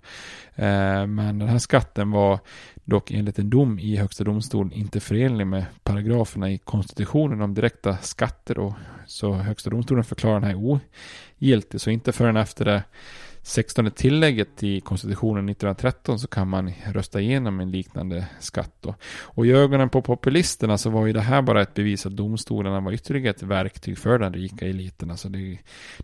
[0.55, 2.39] Eh, men den här skatten var
[2.83, 7.97] dock enligt en dom i Högsta domstolen inte förenlig med paragraferna i konstitutionen om direkta
[7.97, 8.55] skatter.
[8.55, 8.75] då.
[9.05, 10.79] så Högsta domstolen förklarar den här
[11.39, 11.81] ogiltig.
[11.81, 12.83] Så inte förrän efter det
[13.47, 18.71] 16 tillägget i konstitutionen 1913 så kan man rösta igenom en liknande skatt.
[18.81, 18.95] Då.
[19.21, 22.79] Och i ögonen på populisterna så var ju det här bara ett bevis att domstolarna
[22.79, 25.11] var ytterligare ett verktyg för den rika eliten.
[25.11, 25.57] Alltså det,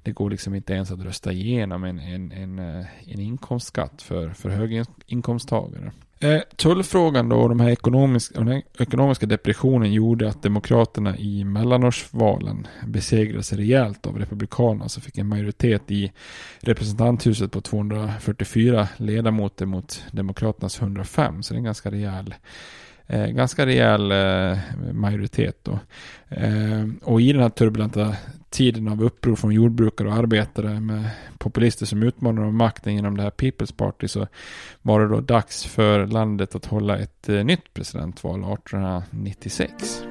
[0.04, 4.30] det går liksom inte ens att rösta igenom en, en, en, eh, en inkomstskatt för,
[4.30, 5.92] för höginkomsttagare.
[6.24, 11.44] Eh, tullfrågan då och de här ekonomiska, den här ekonomiska depressionen gjorde att Demokraterna i
[11.44, 16.12] mellanårsvalen besegrades rejält av Republikanerna som fick en majoritet i
[16.60, 21.44] representanthuset på 244 ledamöter mot Demokraternas 105.
[21.44, 22.36] Så det är en ganska rejäl
[23.12, 24.58] eh, ganska rejäl eh,
[24.94, 25.80] majoritet då.
[26.30, 28.16] Eh, och i den här turbulenta
[28.50, 33.24] tiden av uppror från jordbrukare och arbetare med populister som utmanar om makten genom det
[33.24, 34.28] här People's Party så
[34.82, 40.11] var det då dags för landet att hålla ett eh, nytt presidentval 1896.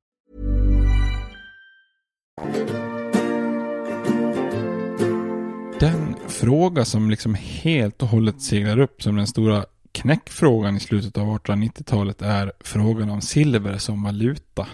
[5.79, 11.17] Den fråga som liksom helt och hållet seglar upp som den stora knäckfrågan i slutet
[11.17, 14.67] av 1890-talet är frågan om silver som valuta.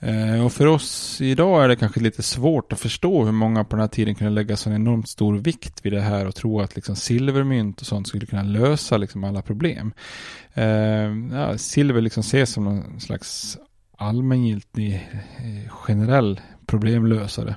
[0.00, 3.76] Eh, och för oss idag är det kanske lite svårt att förstå hur många på
[3.76, 6.76] den här tiden kunde lägga så enormt stor vikt vid det här och tro att
[6.76, 9.92] liksom silvermynt och sånt skulle kunna lösa liksom alla problem.
[10.54, 10.64] Eh,
[11.32, 13.58] ja, silver liksom ses som någon slags
[13.98, 14.94] allmängiltig
[15.36, 17.56] eh, generell problemlösare.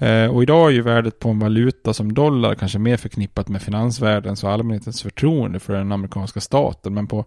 [0.00, 3.62] Eh, och idag är ju värdet på en valuta som dollar kanske mer förknippat med
[3.62, 6.94] finansvärldens och allmänhetens förtroende för den amerikanska staten.
[6.94, 7.24] Men på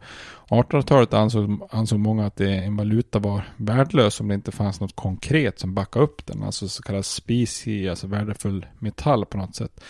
[0.49, 4.95] 1800-talet ansåg, ansåg många att det, en valuta var värdelös om det inte fanns något
[4.95, 6.43] konkret som backade upp den.
[6.43, 9.83] Alltså så kallad specie, alltså värdefull metall på något sätt.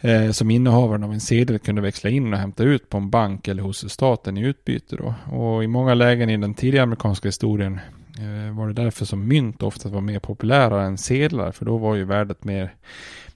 [0.00, 3.48] Eh, som innehavaren av en sedel kunde växla in och hämta ut på en bank
[3.48, 4.96] eller hos staten i utbyte.
[4.96, 5.14] Då.
[5.36, 7.80] Och i många lägen i den tidiga amerikanska historien
[8.18, 11.52] Eh, var det därför som mynt ofta var mer populära än sedlar.
[11.52, 12.74] För då var ju värdet mer,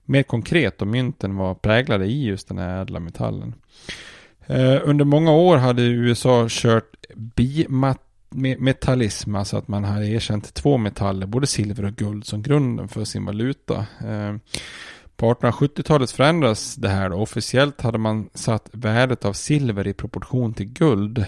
[0.04, 3.54] mer konkret och mynten var präglade i just den här ädla metallen.
[4.46, 6.96] Eh, under många år hade USA kört
[8.30, 13.04] bimetallism, alltså att man hade erkänt två metaller, både silver och guld, som grunden för
[13.04, 13.86] sin valuta.
[14.00, 14.36] Eh,
[15.16, 17.10] på 1870-talet förändras det här.
[17.10, 17.16] Då.
[17.16, 21.24] Officiellt hade man satt värdet av silver i proportion till guld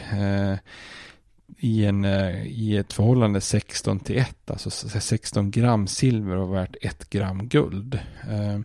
[1.59, 4.51] i, en, eh, i ett förhållande 16 till 1.
[4.51, 7.95] Alltså 16 gram silver och värt 1 gram guld.
[8.31, 8.61] Eh,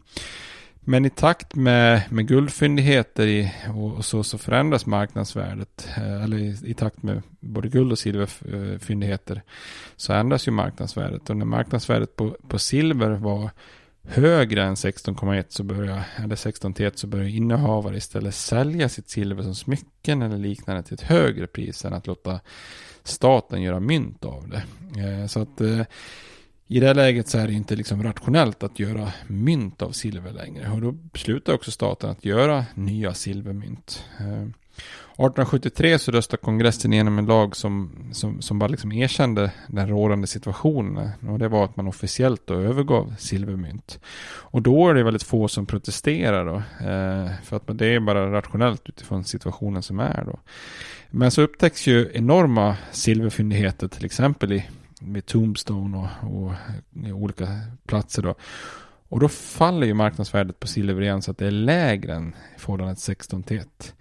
[0.80, 5.88] men i takt med, med guldfyndigheter i, och, så, så förändras marknadsvärdet.
[5.98, 9.42] Eh, eller i, i, takt med både guld och silverfyndigheter
[9.96, 11.30] så ändras ju marknadsvärdet.
[11.30, 13.50] Och när marknadsvärdet på, på silver var
[14.10, 19.10] högre än 16,1 så börjar, eller 16 till 1 så börjar innehavare istället sälja sitt
[19.10, 22.40] silver som smycken eller liknande till ett högre pris än att låta
[23.04, 24.64] staten göra mynt av det.
[25.02, 25.82] Eh, så att eh,
[26.68, 30.32] i det här läget så är det inte liksom rationellt att göra mynt av silver
[30.32, 30.72] längre.
[30.72, 34.04] Och då beslutar också staten att göra nya silvermynt.
[34.20, 34.48] Eh,
[35.20, 40.28] 1873 så röstade kongressen igenom en lag som, som, som bara liksom erkände den rådande
[40.28, 41.10] situationen.
[41.28, 44.00] Och det var att man officiellt då övergav silvermynt.
[44.26, 46.56] Och då är det väldigt få som protesterar då.
[46.88, 50.40] Eh, för att det är bara rationellt utifrån situationen som är då.
[51.10, 54.66] Men så upptäcks ju enorma silverfyndigheter till exempel i
[55.02, 56.54] med Tombstone och, och
[57.14, 57.48] olika
[57.86, 58.36] platser då.
[59.10, 63.00] Och då faller ju marknadsvärdet på silver igen så att det är lägre än förhållandet
[63.00, 63.94] 16 till 1.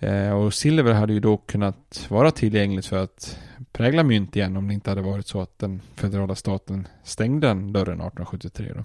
[0.00, 3.38] Eh, och silver hade ju då kunnat vara tillgängligt för att
[3.72, 7.72] prägla mynt igen om det inte hade varit så att den federala staten stängde den
[7.72, 8.72] dörren 1873.
[8.74, 8.84] Då.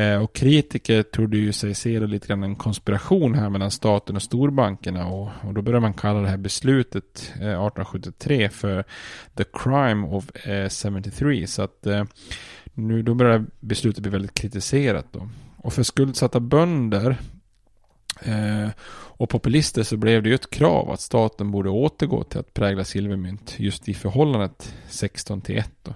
[0.00, 4.16] Eh, och kritiker trodde ju sig se det lite grann en konspiration här mellan staten
[4.16, 8.84] och storbankerna och, och då började man kalla det här beslutet eh, 1873 för
[9.34, 11.46] the crime of eh, 73.
[11.46, 12.04] Så att eh,
[12.74, 15.28] nu då började beslutet bli väldigt kritiserat då.
[15.56, 17.16] Och för skuldsatta bönder
[18.22, 18.68] Eh,
[19.16, 22.84] och populister så blev det ju ett krav att staten borde återgå till att prägla
[22.84, 25.70] silvermynt just i förhållandet 16 till 1.
[25.82, 25.94] Då.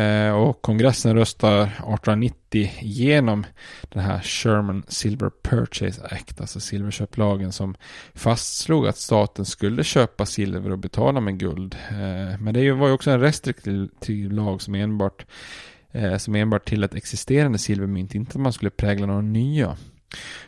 [0.00, 3.46] Eh, och kongressen röstar 1890 igenom
[3.82, 7.74] den här Sherman Silver Purchase Act, alltså silverköplagen som
[8.14, 11.76] fastslog att staten skulle köpa silver och betala med guld.
[11.90, 15.26] Eh, men det var ju också en restriktiv lag som enbart
[16.18, 19.76] som enbart till ett existerande silvermynt, inte att man skulle prägla några nya.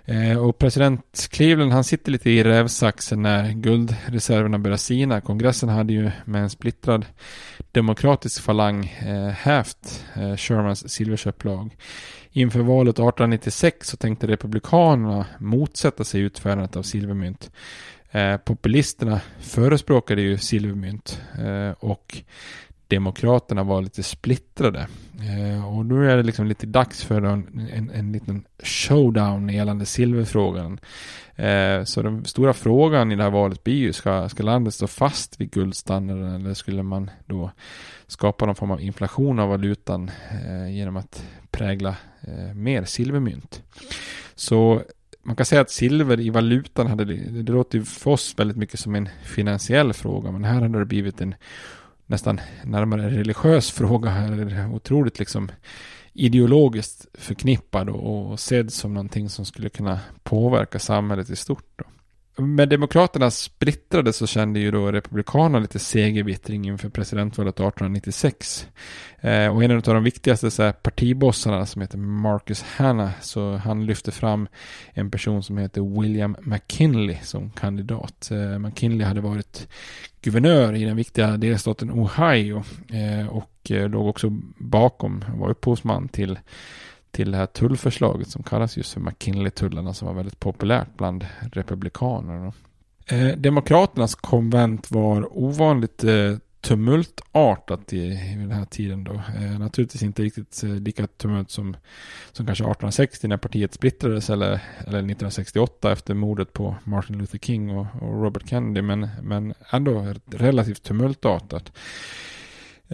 [0.04, 5.20] Eh, och president Cleveland han sitter lite i rävsaxen när guldreserverna börjar sina.
[5.20, 7.06] Kongressen hade ju med en splittrad
[7.72, 11.76] demokratisk falang eh, hävt eh, Shermans silverköplag.
[12.32, 17.50] Inför valet 1896 så tänkte republikanerna motsätta sig utfärdandet av silvermynt.
[18.10, 22.22] Eh, populisterna förespråkade ju silvermynt eh, och
[22.89, 24.87] Demokraterna var lite splittrade.
[25.20, 29.87] Eh, och nu är det liksom lite dags för en, en, en liten showdown gällande
[29.87, 30.78] silverfrågan.
[31.37, 34.87] Eh, så den stora frågan i det här valet blir ju, ska, ska landet stå
[34.87, 37.51] fast vid guldstandarden eller skulle man då
[38.07, 43.62] skapa någon form av inflation av valutan eh, genom att prägla eh, mer silvermynt.
[44.35, 44.82] Så
[45.22, 48.57] man kan säga att silver i valutan hade, det, det låter ju för oss väldigt
[48.57, 51.35] mycket som en finansiell fråga, men här hade det blivit en
[52.07, 54.11] nästan närmare religiös fråga.
[54.11, 55.50] Här, otroligt liksom
[56.12, 61.72] ideologiskt förknippad och, och sedd som någonting som skulle kunna påverka samhället i stort.
[61.76, 61.84] Då.
[62.37, 68.68] Med Demokraterna splittrade så kände ju då Republikanerna lite segervittring inför presidentvalet 1896.
[69.20, 73.87] Eh, och en av de viktigaste så här, partibossarna som heter Marcus Hanna, så han
[73.87, 74.49] lyfte fram
[74.93, 78.30] en person som heter William McKinley som kandidat.
[78.30, 79.68] Eh, McKinley hade varit
[80.22, 86.39] guvernör i den viktiga delstaten Ohio eh, och eh, låg också bakom, var upphovsman till
[87.14, 92.52] till det här tullförslaget som kallas just för McKinley-tullarna som var väldigt populärt bland republikanerna.
[93.06, 99.12] Eh, Demokraternas konvent var ovanligt eh, tumultartat i, i den här tiden då.
[99.12, 101.76] Eh, naturligtvis inte riktigt eh, lika tumult som,
[102.32, 104.48] som kanske 1860 när partiet splittrades eller,
[104.78, 110.14] eller 1968 efter mordet på Martin Luther King och, och Robert Kennedy men, men ändå
[110.26, 111.72] relativt tumultartat.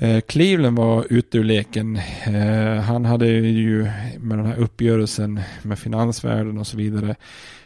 [0.03, 1.96] Eh, Cleveland var ute ur leken.
[2.24, 7.16] Eh, han hade ju med den här uppgörelsen med finansvärlden och så vidare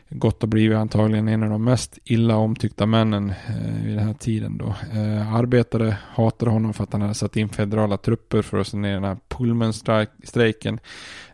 [0.09, 4.15] gått och blivit antagligen en av de mest illa omtyckta männen eh, vid den här
[4.15, 4.75] tiden då.
[4.93, 8.93] Eh, arbetare hatade honom för att han hade satt in federala trupper för att sanera
[8.93, 10.79] ner den här Pullman-strejken.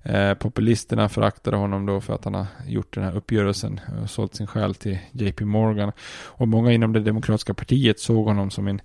[0.02, 4.34] Eh, populisterna föraktade honom då för att han har gjort den här uppgörelsen och sålt
[4.34, 5.92] sin själ till JP Morgan.
[6.26, 8.80] Och många inom det demokratiska partiet såg honom som en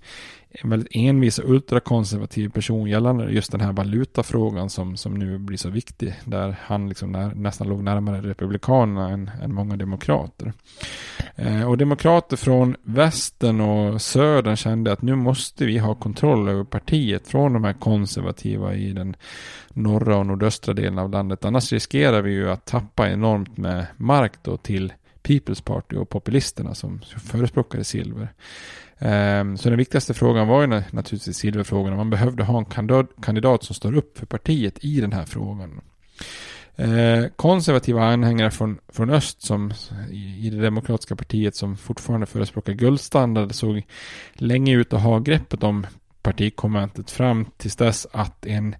[0.62, 5.58] en väldigt envis och ultrakonservativ person gällande just den här valutafrågan som, som nu blir
[5.58, 6.14] så viktig.
[6.24, 10.52] Där han liksom när, nästan låg närmare republikanerna än, än många demokrater.
[11.38, 16.64] Eh, och demokrater från västern och södern kände att nu måste vi ha kontroll över
[16.64, 19.16] partiet från de här konservativa i den
[19.68, 21.44] norra och nordöstra delen av landet.
[21.44, 26.74] Annars riskerar vi ju att tappa enormt med mark då till People's Party och populisterna
[26.74, 28.32] som förespråkade silver.
[28.98, 31.96] Ehm, så den viktigaste frågan var ju naturligtvis silverfrågan.
[31.96, 35.80] Man behövde ha en kandidat som står upp för partiet i den här frågan.
[36.78, 39.72] Eh, konservativa anhängare från, från öst som
[40.10, 43.86] i, i det demokratiska partiet som fortfarande förespråkar guldstandard såg
[44.32, 45.86] länge ut att ha greppet om
[46.22, 48.76] partikonventet fram tills dess att en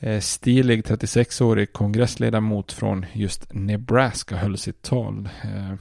[0.00, 5.28] Eh, stilig 36-årig kongressledamot från just Nebraska höll sitt tal.
[5.42, 5.74] Eh,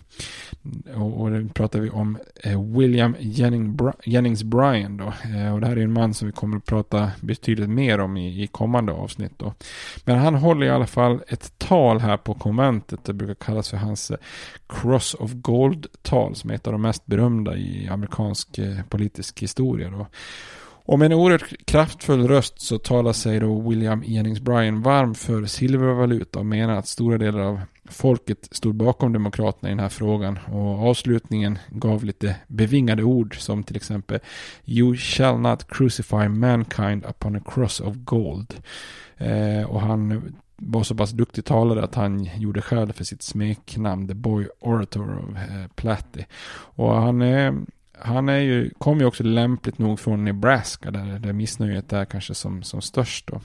[1.02, 3.16] och, och nu pratar vi om eh, William
[4.06, 5.06] Jennings Bryan då.
[5.54, 8.48] Och det här är en man som vi kommer att prata betydligt mer om i,
[8.48, 9.54] kommande avsnitt då.
[10.06, 13.04] Men han håller i alla fall ett tal här på konventet.
[13.04, 14.12] Det brukar kallas för hans
[14.68, 18.60] Cross of Gold-tal som är ett av de mest berömda i amerikansk
[18.90, 20.08] politisk historia då.
[20.86, 25.46] Och med en oerhört kraftfull röst så talar sig då William Jennings Bryan varm för
[25.46, 30.40] silvervaluta och menar att stora delar av folket stod bakom Demokraterna i den här frågan.
[30.52, 34.20] Och avslutningen gav lite bevingade ord som till exempel
[34.66, 38.54] You shall not crucify mankind upon a cross of gold.
[39.18, 44.08] Eh, och han var så pass duktig talare att han gjorde skäl för sitt smeknamn
[44.08, 46.24] The Boy Orator of eh, Platty.
[46.76, 47.54] Och han eh,
[48.04, 52.34] han är ju, kom ju också lämpligt nog från Nebraska där, där missnöjet är kanske
[52.34, 53.42] som, som störst då.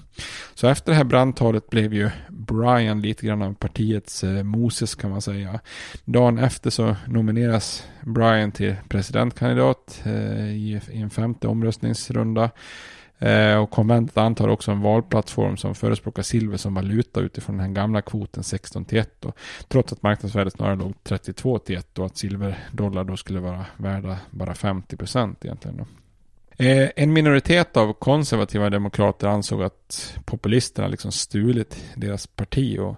[0.55, 5.11] Så efter det här brandtalet blev ju Brian lite grann av partiets eh, Moses kan
[5.11, 5.61] man säga.
[6.05, 12.51] Dagen efter så nomineras Brian till presidentkandidat eh, i, i en femte omröstningsrunda.
[13.19, 17.73] Eh, och konventet antar också en valplattform som förespråkar silver som valuta utifrån den här
[17.73, 19.11] gamla kvoten 16 till 1.
[19.21, 19.33] Då,
[19.69, 24.19] trots att marknadsvärdet snarare låg 32 till 1 och att silverdollar då skulle vara värda
[24.31, 25.77] bara 50 procent egentligen.
[25.77, 25.87] Då.
[26.65, 32.97] Eh, en minoritet av konservativa demokrater ansåg att populisterna liksom stulit deras parti och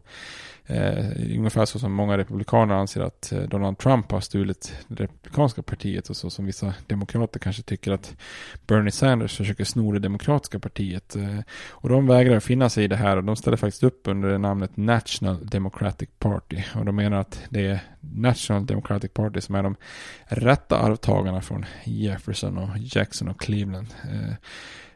[0.70, 5.62] Eh, ungefär så som många republikaner anser att eh, Donald Trump har stulit det republikanska
[5.62, 8.16] partiet och så som vissa demokrater kanske tycker att
[8.66, 11.16] Bernie Sanders försöker sno det demokratiska partiet.
[11.16, 11.38] Eh,
[11.70, 14.76] och de vägrar finna sig i det här och de ställer faktiskt upp under namnet
[14.76, 16.62] National Democratic Party.
[16.74, 19.76] Och de menar att det är National Democratic Party som är de
[20.24, 23.88] rätta arvtagarna från Jefferson och Jackson och Cleveland.
[24.02, 24.34] Eh,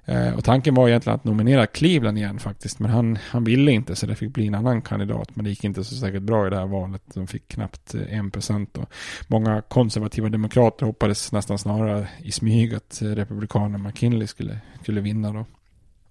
[0.07, 2.79] Eh, och tanken var egentligen att nominera Cleveland igen faktiskt.
[2.79, 5.37] Men han, han ville inte så det fick bli en annan kandidat.
[5.37, 7.03] Men det gick inte så säkert bra i det här valet.
[7.15, 8.79] De fick knappt eh, en procent.
[9.27, 15.33] Många konservativa demokrater hoppades nästan snarare i smyg att eh, republikanen McKinley skulle, skulle vinna
[15.33, 15.47] då.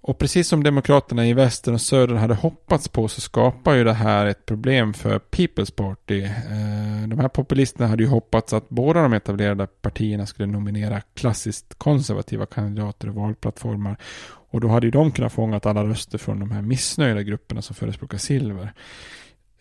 [0.06, 3.93] Och precis som demokraterna i väster och söder hade hoppats på så skapar ju det
[3.93, 6.22] här ett problem för People's Party.
[6.22, 11.74] Eh, de här populisterna hade ju hoppats att båda de etablerade partierna skulle nominera klassiskt
[11.78, 13.97] konservativa kandidater och valplattformar.
[14.26, 17.76] Och då hade ju de kunnat fånga alla röster från de här missnöjda grupperna som
[17.76, 18.74] förespråkar silver.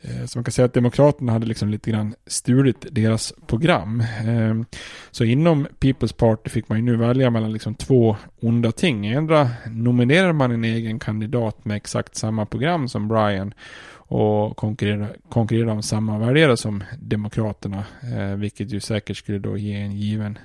[0.02, 4.00] Eh, så man kan säga att Demokraterna hade liksom lite grann stulit deras program.
[4.00, 4.78] Eh,
[5.10, 9.06] så inom People's Party fick man ju nu välja mellan liksom två onda ting.
[9.06, 13.54] Ändra nominerar man en egen kandidat med exakt samma program som Brian
[13.94, 17.84] och konkurrera, konkurrera om samma väljare som Demokraterna.
[18.16, 20.38] Eh, vilket ju säkert skulle då ge en given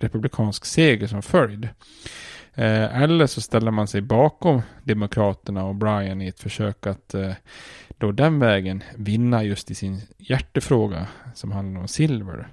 [0.00, 1.68] republikansk seger som följd.
[2.58, 7.32] Eh, eller så ställer man sig bakom Demokraterna och Brian i ett försök att eh,
[7.98, 12.48] då den vägen vinna just i sin hjärtefråga som handlar om silver.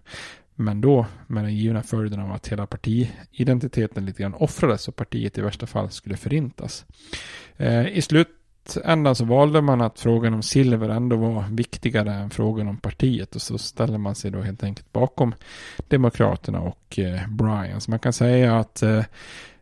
[0.56, 5.38] Men då med den givna följden av att hela partiidentiteten lite grann offrades och partiet
[5.38, 6.86] i värsta fall skulle förintas.
[7.58, 12.68] Eh, I slutändan så valde man att frågan om silver ändå var viktigare än frågan
[12.68, 15.36] om partiet och så ställer man sig då helt enkelt bakom
[15.88, 17.82] Demokraterna och eh, Brian.
[17.82, 19.04] Så man kan säga att Eh,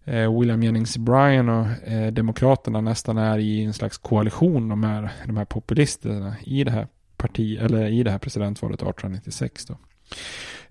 [0.05, 5.11] Eh, William Jennings Bryan och eh, Demokraterna nästan är i en slags koalition de här,
[5.25, 6.87] de här populisterna i det här
[7.17, 9.77] parti, eller i det här presidentvalet 1896 då.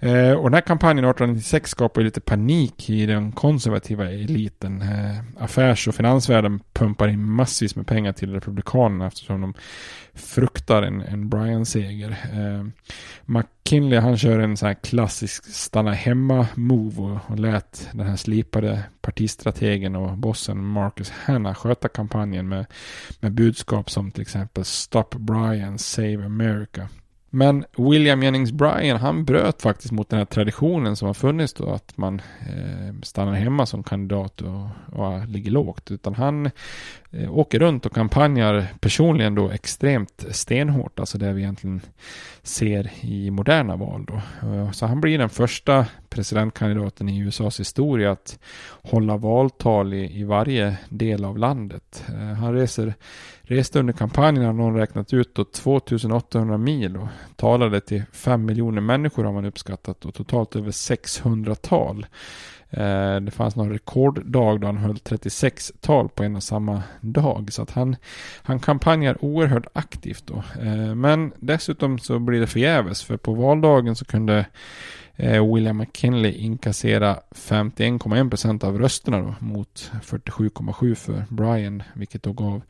[0.02, 4.82] Eh, och den här kampanjen 1896 skapar lite panik i den konservativa eliten.
[4.82, 9.54] Eh, affärs och finansvärlden pumpar in massvis med pengar till Republikanerna eftersom de
[10.14, 12.10] fruktar en, en Bryan-seger.
[12.10, 12.66] Eh,
[13.24, 18.82] McKinley han kör en sån här klassisk stanna hemma-move och, och lät den här slipade
[19.00, 22.66] partistrategen och bossen Marcus Hanna sköta kampanjen med,
[23.20, 26.88] med budskap som till exempel Stop Bryan, Save America.
[27.30, 31.70] Men William Jennings Bryan, han bröt faktiskt mot den här traditionen som har funnits då,
[31.70, 35.90] att man eh, stannar hemma som kandidat och, och ligger lågt.
[35.90, 36.50] Utan han
[37.12, 41.80] Eh, åker runt och kampanjar personligen då extremt stenhårt, alltså det vi egentligen
[42.42, 44.14] ser i moderna val då.
[44.48, 48.38] Eh, så han blir den första presidentkandidaten i USAs historia att
[48.82, 52.04] hålla valtal i, i varje del av landet.
[52.08, 52.94] Eh, han reser
[53.50, 58.80] Reste under kampanjen har någon räknat ut då 2800 mil och talade till 5 miljoner
[58.80, 62.06] människor har man uppskattat och totalt över 600 tal.
[62.70, 67.52] Eh, det fanns någon rekorddag då han höll 36 tal på en och samma dag.
[67.52, 67.96] Så att han,
[68.42, 70.42] han kampanjar oerhört aktivt då.
[70.62, 74.46] Eh, men dessutom så blir det förgäves för på valdagen så kunde
[75.16, 82.62] eh, William McKinley inkassera 51,1% av rösterna då, mot 47,7 för Brian, vilket då gav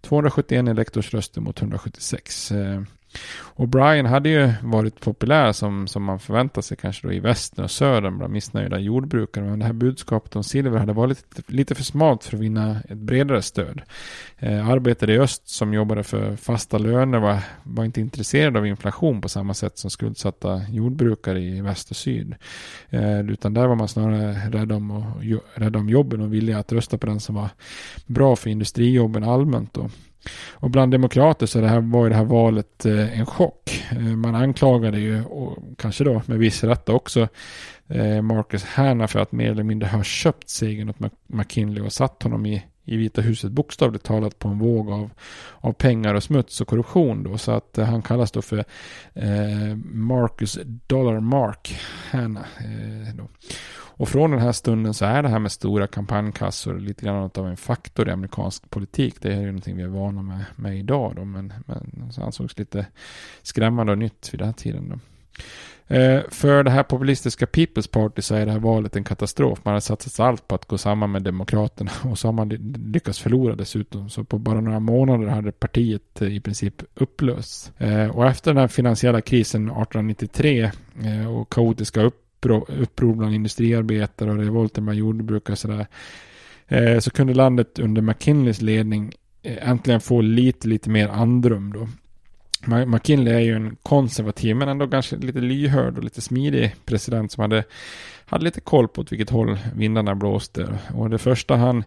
[0.00, 2.52] 271 elektorsröster mot 176.
[3.40, 7.64] Och Brian hade ju varit populär som, som man förväntar sig kanske då i västern
[7.64, 9.44] och södern bland missnöjda jordbrukare.
[9.44, 12.80] Men det här budskapet om silver hade varit lite, lite för smalt för att vinna
[12.88, 13.82] ett bredare stöd.
[14.38, 19.20] Eh, arbetare i öst som jobbade för fasta löner var, var inte intresserade av inflation
[19.20, 22.34] på samma sätt som skuldsatta jordbrukare i väst och syd.
[22.90, 25.22] Eh, utan där var man snarare rädd om, och,
[25.54, 27.48] rädd om jobben och villiga att rösta på den som var
[28.06, 29.74] bra för industrijobben allmänt.
[29.74, 29.90] Då.
[30.52, 33.84] Och bland demokrater så det här, var ju det här valet eh, en chock.
[33.90, 37.28] Eh, man anklagade ju, och kanske då med viss rätta också,
[37.88, 42.22] eh, Marcus Hanna för att mer eller mindre ha köpt segern åt McKinley och satt
[42.22, 45.10] honom i, i Vita huset bokstavligt talat på en våg av,
[45.60, 47.38] av pengar och smuts och korruption då.
[47.38, 48.64] Så att eh, han kallas då för
[49.14, 52.40] eh, Marcus Dollar Mark Hanna.
[52.40, 53.28] Eh, då.
[53.98, 57.48] Och från den här stunden så är det här med stora kampanjkassor lite grann av
[57.48, 59.14] en faktor i amerikansk politik.
[59.20, 62.58] Det är ju någonting vi är vana med, med idag då, men, men så ansågs
[62.58, 62.86] lite
[63.42, 64.88] skrämmande och nytt vid den här tiden.
[64.88, 64.98] Då.
[65.94, 69.64] Eh, för det här populistiska People's Party så är det här valet en katastrof.
[69.64, 72.48] Man har satsat allt på att gå samman med Demokraterna och så har man
[72.92, 74.10] lyckats förlora dessutom.
[74.10, 77.72] Så på bara några månader hade partiet eh, i princip upplösts.
[77.78, 80.70] Eh, och efter den här finansiella krisen 1893
[81.28, 82.27] och kaotiska upp
[82.68, 85.86] uppror bland industriarbetare och revolter bland jordbrukare och sådär.
[86.68, 89.12] Eh, så kunde landet under McKinleys ledning
[89.42, 91.88] eh, äntligen få lite, lite mer andrum då.
[92.66, 97.42] McKinley är ju en konservativ men ändå ganska lite lyhörd och lite smidig president som
[97.42, 97.64] hade,
[98.26, 100.78] hade lite koll på åt vilket håll vindarna blåste.
[100.94, 101.84] Och det första han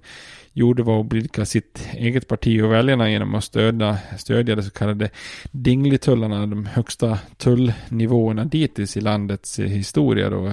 [0.53, 4.72] gjorde var att blidka sitt eget parti och väljarna genom att stödja, stödja de så
[4.72, 5.09] kallade
[5.51, 10.47] Dinglitullarna, de högsta tullnivåerna dittills i landets historia då,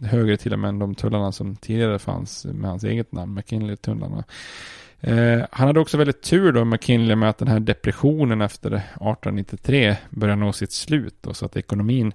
[0.00, 4.24] högre till och med än de tullarna som tidigare fanns med hans eget namn, McKinley-tullarna.
[5.04, 9.96] Eh, han hade också väldigt tur då, McKinley, med att den här depressionen efter 1893
[10.10, 11.14] började nå sitt slut.
[11.20, 12.12] Då, så att ekonomin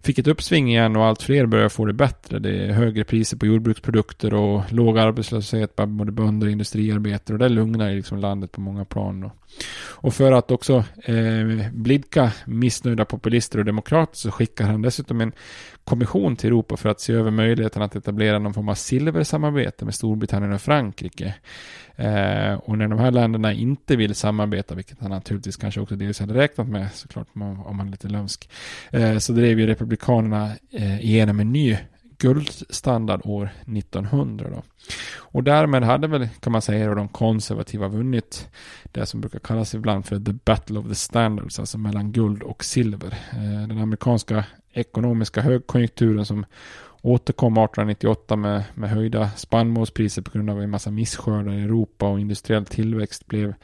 [0.00, 2.38] fick ett uppsving igen och allt fler började få det bättre.
[2.38, 7.34] Det är högre priser på jordbruksprodukter och låg arbetslöshet bland både bönder och industriarbetare.
[7.34, 9.20] Och det lugnar liksom landet på många plan.
[9.20, 9.32] Då.
[10.04, 15.32] Och för att också eh, blidka missnöjda populister och demokrater så skickar han dessutom en
[15.84, 19.94] kommission till Europa för att se över möjligheten att etablera någon form av silversamarbete med
[19.94, 21.34] Storbritannien och Frankrike.
[21.96, 26.20] Eh, och när de här länderna inte vill samarbeta, vilket han naturligtvis kanske också delvis
[26.20, 28.50] hade räknat med, såklart om man är lite lömsk,
[28.90, 31.78] eh, så drev ju Republikanerna eh, igenom en ny
[32.24, 34.50] guldstandard år 1900.
[34.50, 34.62] Då.
[35.18, 38.48] Och därmed hade väl, kan man säga, de konservativa vunnit
[38.92, 42.64] det som brukar kallas ibland för the battle of the standards, alltså mellan guld och
[42.64, 43.18] silver.
[43.32, 46.46] Eh, den amerikanska ekonomiska högkonjunkturen som
[47.02, 52.20] återkom 1898 med, med höjda spannmålspriser på grund av en massa misskördar i Europa och
[52.20, 53.54] industriell tillväxt blev,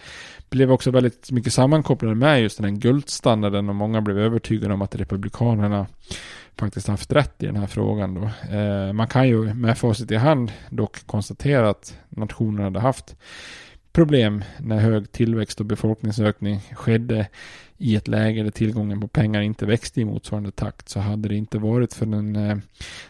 [0.50, 4.82] blev också väldigt mycket sammankopplade med just den här guldstandarden och många blev övertygade om
[4.82, 5.86] att republikanerna
[6.60, 8.14] faktiskt haft rätt i den här frågan.
[8.14, 8.54] Då.
[8.56, 13.16] Eh, man kan ju med facit i hand dock konstatera att nationen hade haft
[13.92, 17.28] problem när hög tillväxt och befolkningsökning skedde
[17.78, 21.36] i ett läge där tillgången på pengar inte växte i motsvarande takt så hade det
[21.36, 22.56] inte varit för en eh,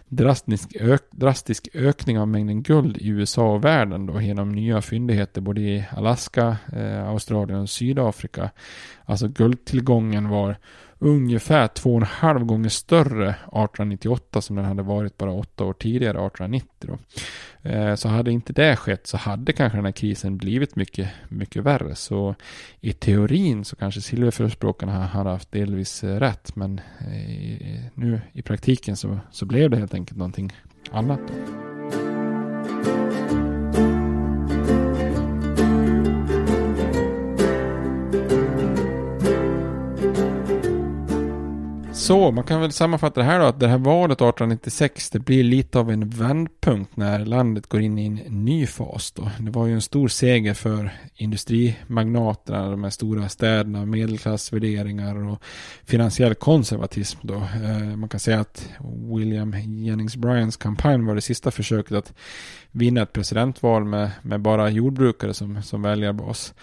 [0.09, 5.41] drastisk, ök drastisk ökning av mängden guld i USA och världen då genom nya fyndigheter
[5.41, 8.51] både i Alaska, eh, Australien och Sydafrika.
[9.05, 10.57] Alltså guldtillgången var
[11.01, 15.73] ungefär två och en halv gånger större 1898 som den hade varit bara åtta år
[15.73, 16.69] tidigare, 1890.
[16.79, 16.99] Då.
[17.71, 21.63] Eh, så hade inte det skett så hade kanske den här krisen blivit mycket, mycket
[21.63, 21.95] värre.
[21.95, 22.35] Så
[22.81, 26.57] i teorin så kanske silverförespråkarna hade haft delvis eh, rätt.
[26.57, 30.53] Men eh, nu i praktiken så, så blev det helt enkelt någonting
[30.91, 31.21] annat.
[31.29, 31.35] Då.
[42.01, 45.45] Så, man kan väl sammanfatta det här då att det här valet 1896 det blir
[45.45, 49.31] lite av en vändpunkt när landet går in i en ny fas då.
[49.39, 55.43] Det var ju en stor seger för industrimagnaterna, de här stora städerna, medelklassvärderingar och
[55.85, 57.35] finansiell konservatism då.
[57.35, 58.69] Eh, man kan säga att
[59.17, 62.13] William Jennings Bryans kampanj var det sista försöket att
[62.71, 66.55] vinna ett presidentval med, med bara jordbrukare som, som väljarbas.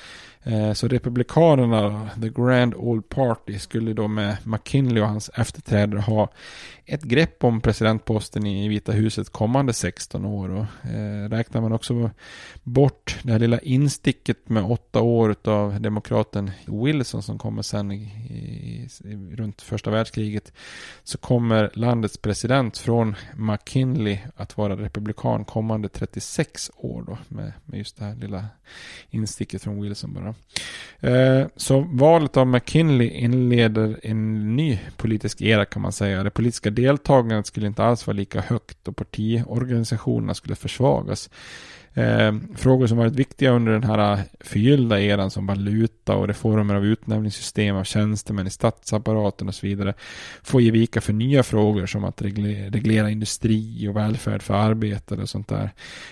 [0.43, 6.29] Eh, så Republikanerna, The Grand Old Party, skulle då med McKinley och hans efterträdare ha
[6.85, 10.49] ett grepp om presidentposten i Vita huset kommande 16 år.
[10.49, 12.11] Och, eh, räknar man också
[12.63, 18.01] bort det här lilla insticket med åtta år av demokraten Wilson som kommer sen i,
[19.03, 20.53] i, runt första världskriget
[21.03, 27.77] så kommer landets president från McKinley att vara republikan kommande 36 år då med, med
[27.77, 28.45] just det här lilla
[29.09, 30.26] insticket från Wilson bara.
[30.99, 36.23] Eh, så valet av McKinley inleder en ny politisk era kan man säga.
[36.23, 41.29] Det politiska deltagandet skulle inte alls vara lika högt och partiorganisationerna skulle försvagas.
[41.97, 46.75] Eh, frågor som varit viktiga under den här eh, förgyllda eran som valuta och reformer
[46.75, 49.93] av utnämningssystem av tjänstemän i statsapparaten och så vidare
[50.43, 55.21] får ge vika för nya frågor som att reglera, reglera industri och välfärd för arbetare
[55.21, 55.69] och sånt där.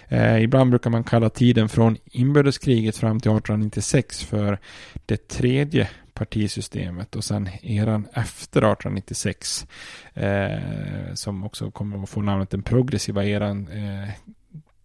[0.08, 4.60] Eh, ibland brukar man kalla tiden från inbördeskriget fram till 1896 för
[5.06, 9.68] det tredje partisystemet och sen eran efter 1896
[10.14, 14.10] eh, som också kommer att få namnet den progressiva eran eh,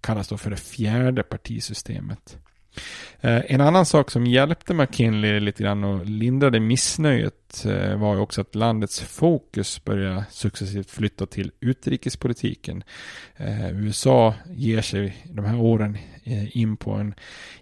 [0.00, 2.38] kallas då för det fjärde partisystemet.
[3.20, 8.20] Eh, en annan sak som hjälpte McKinley lite grann och lindrade missnöjet eh, var ju
[8.20, 12.82] också att landets fokus började successivt flytta till utrikespolitiken.
[13.36, 15.98] Eh, USA ger sig de här åren
[16.52, 17.14] in på en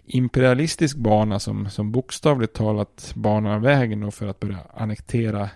[0.05, 5.49] imperialistisk bana som, som bokstavligt talat banar vägen för att börja annektera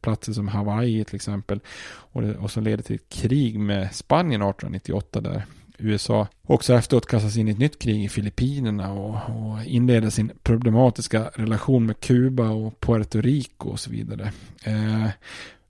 [0.00, 5.20] platser som Hawaii till exempel och, och som leder till ett krig med Spanien 1898
[5.20, 5.44] där
[5.78, 10.32] USA också efteråt kastas in i ett nytt krig i Filippinerna och, och inleder sin
[10.42, 14.32] problematiska relation med Kuba och Puerto Rico och så vidare.
[14.64, 15.08] Eh,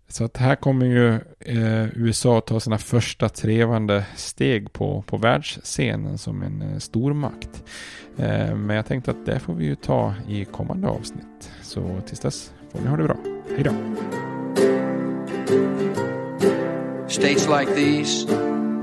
[0.09, 1.09] Så att här kommer ju
[1.41, 7.65] eh, USA ta sina första trevande steg på, på världsscenen som en eh, stormakt.
[8.17, 11.51] Eh, men jag tänkte att det får vi ju ta i kommande avsnitt.
[11.63, 13.17] Så tills dess får ni ha det bra.
[13.57, 13.73] Hej då!
[17.09, 18.27] States like these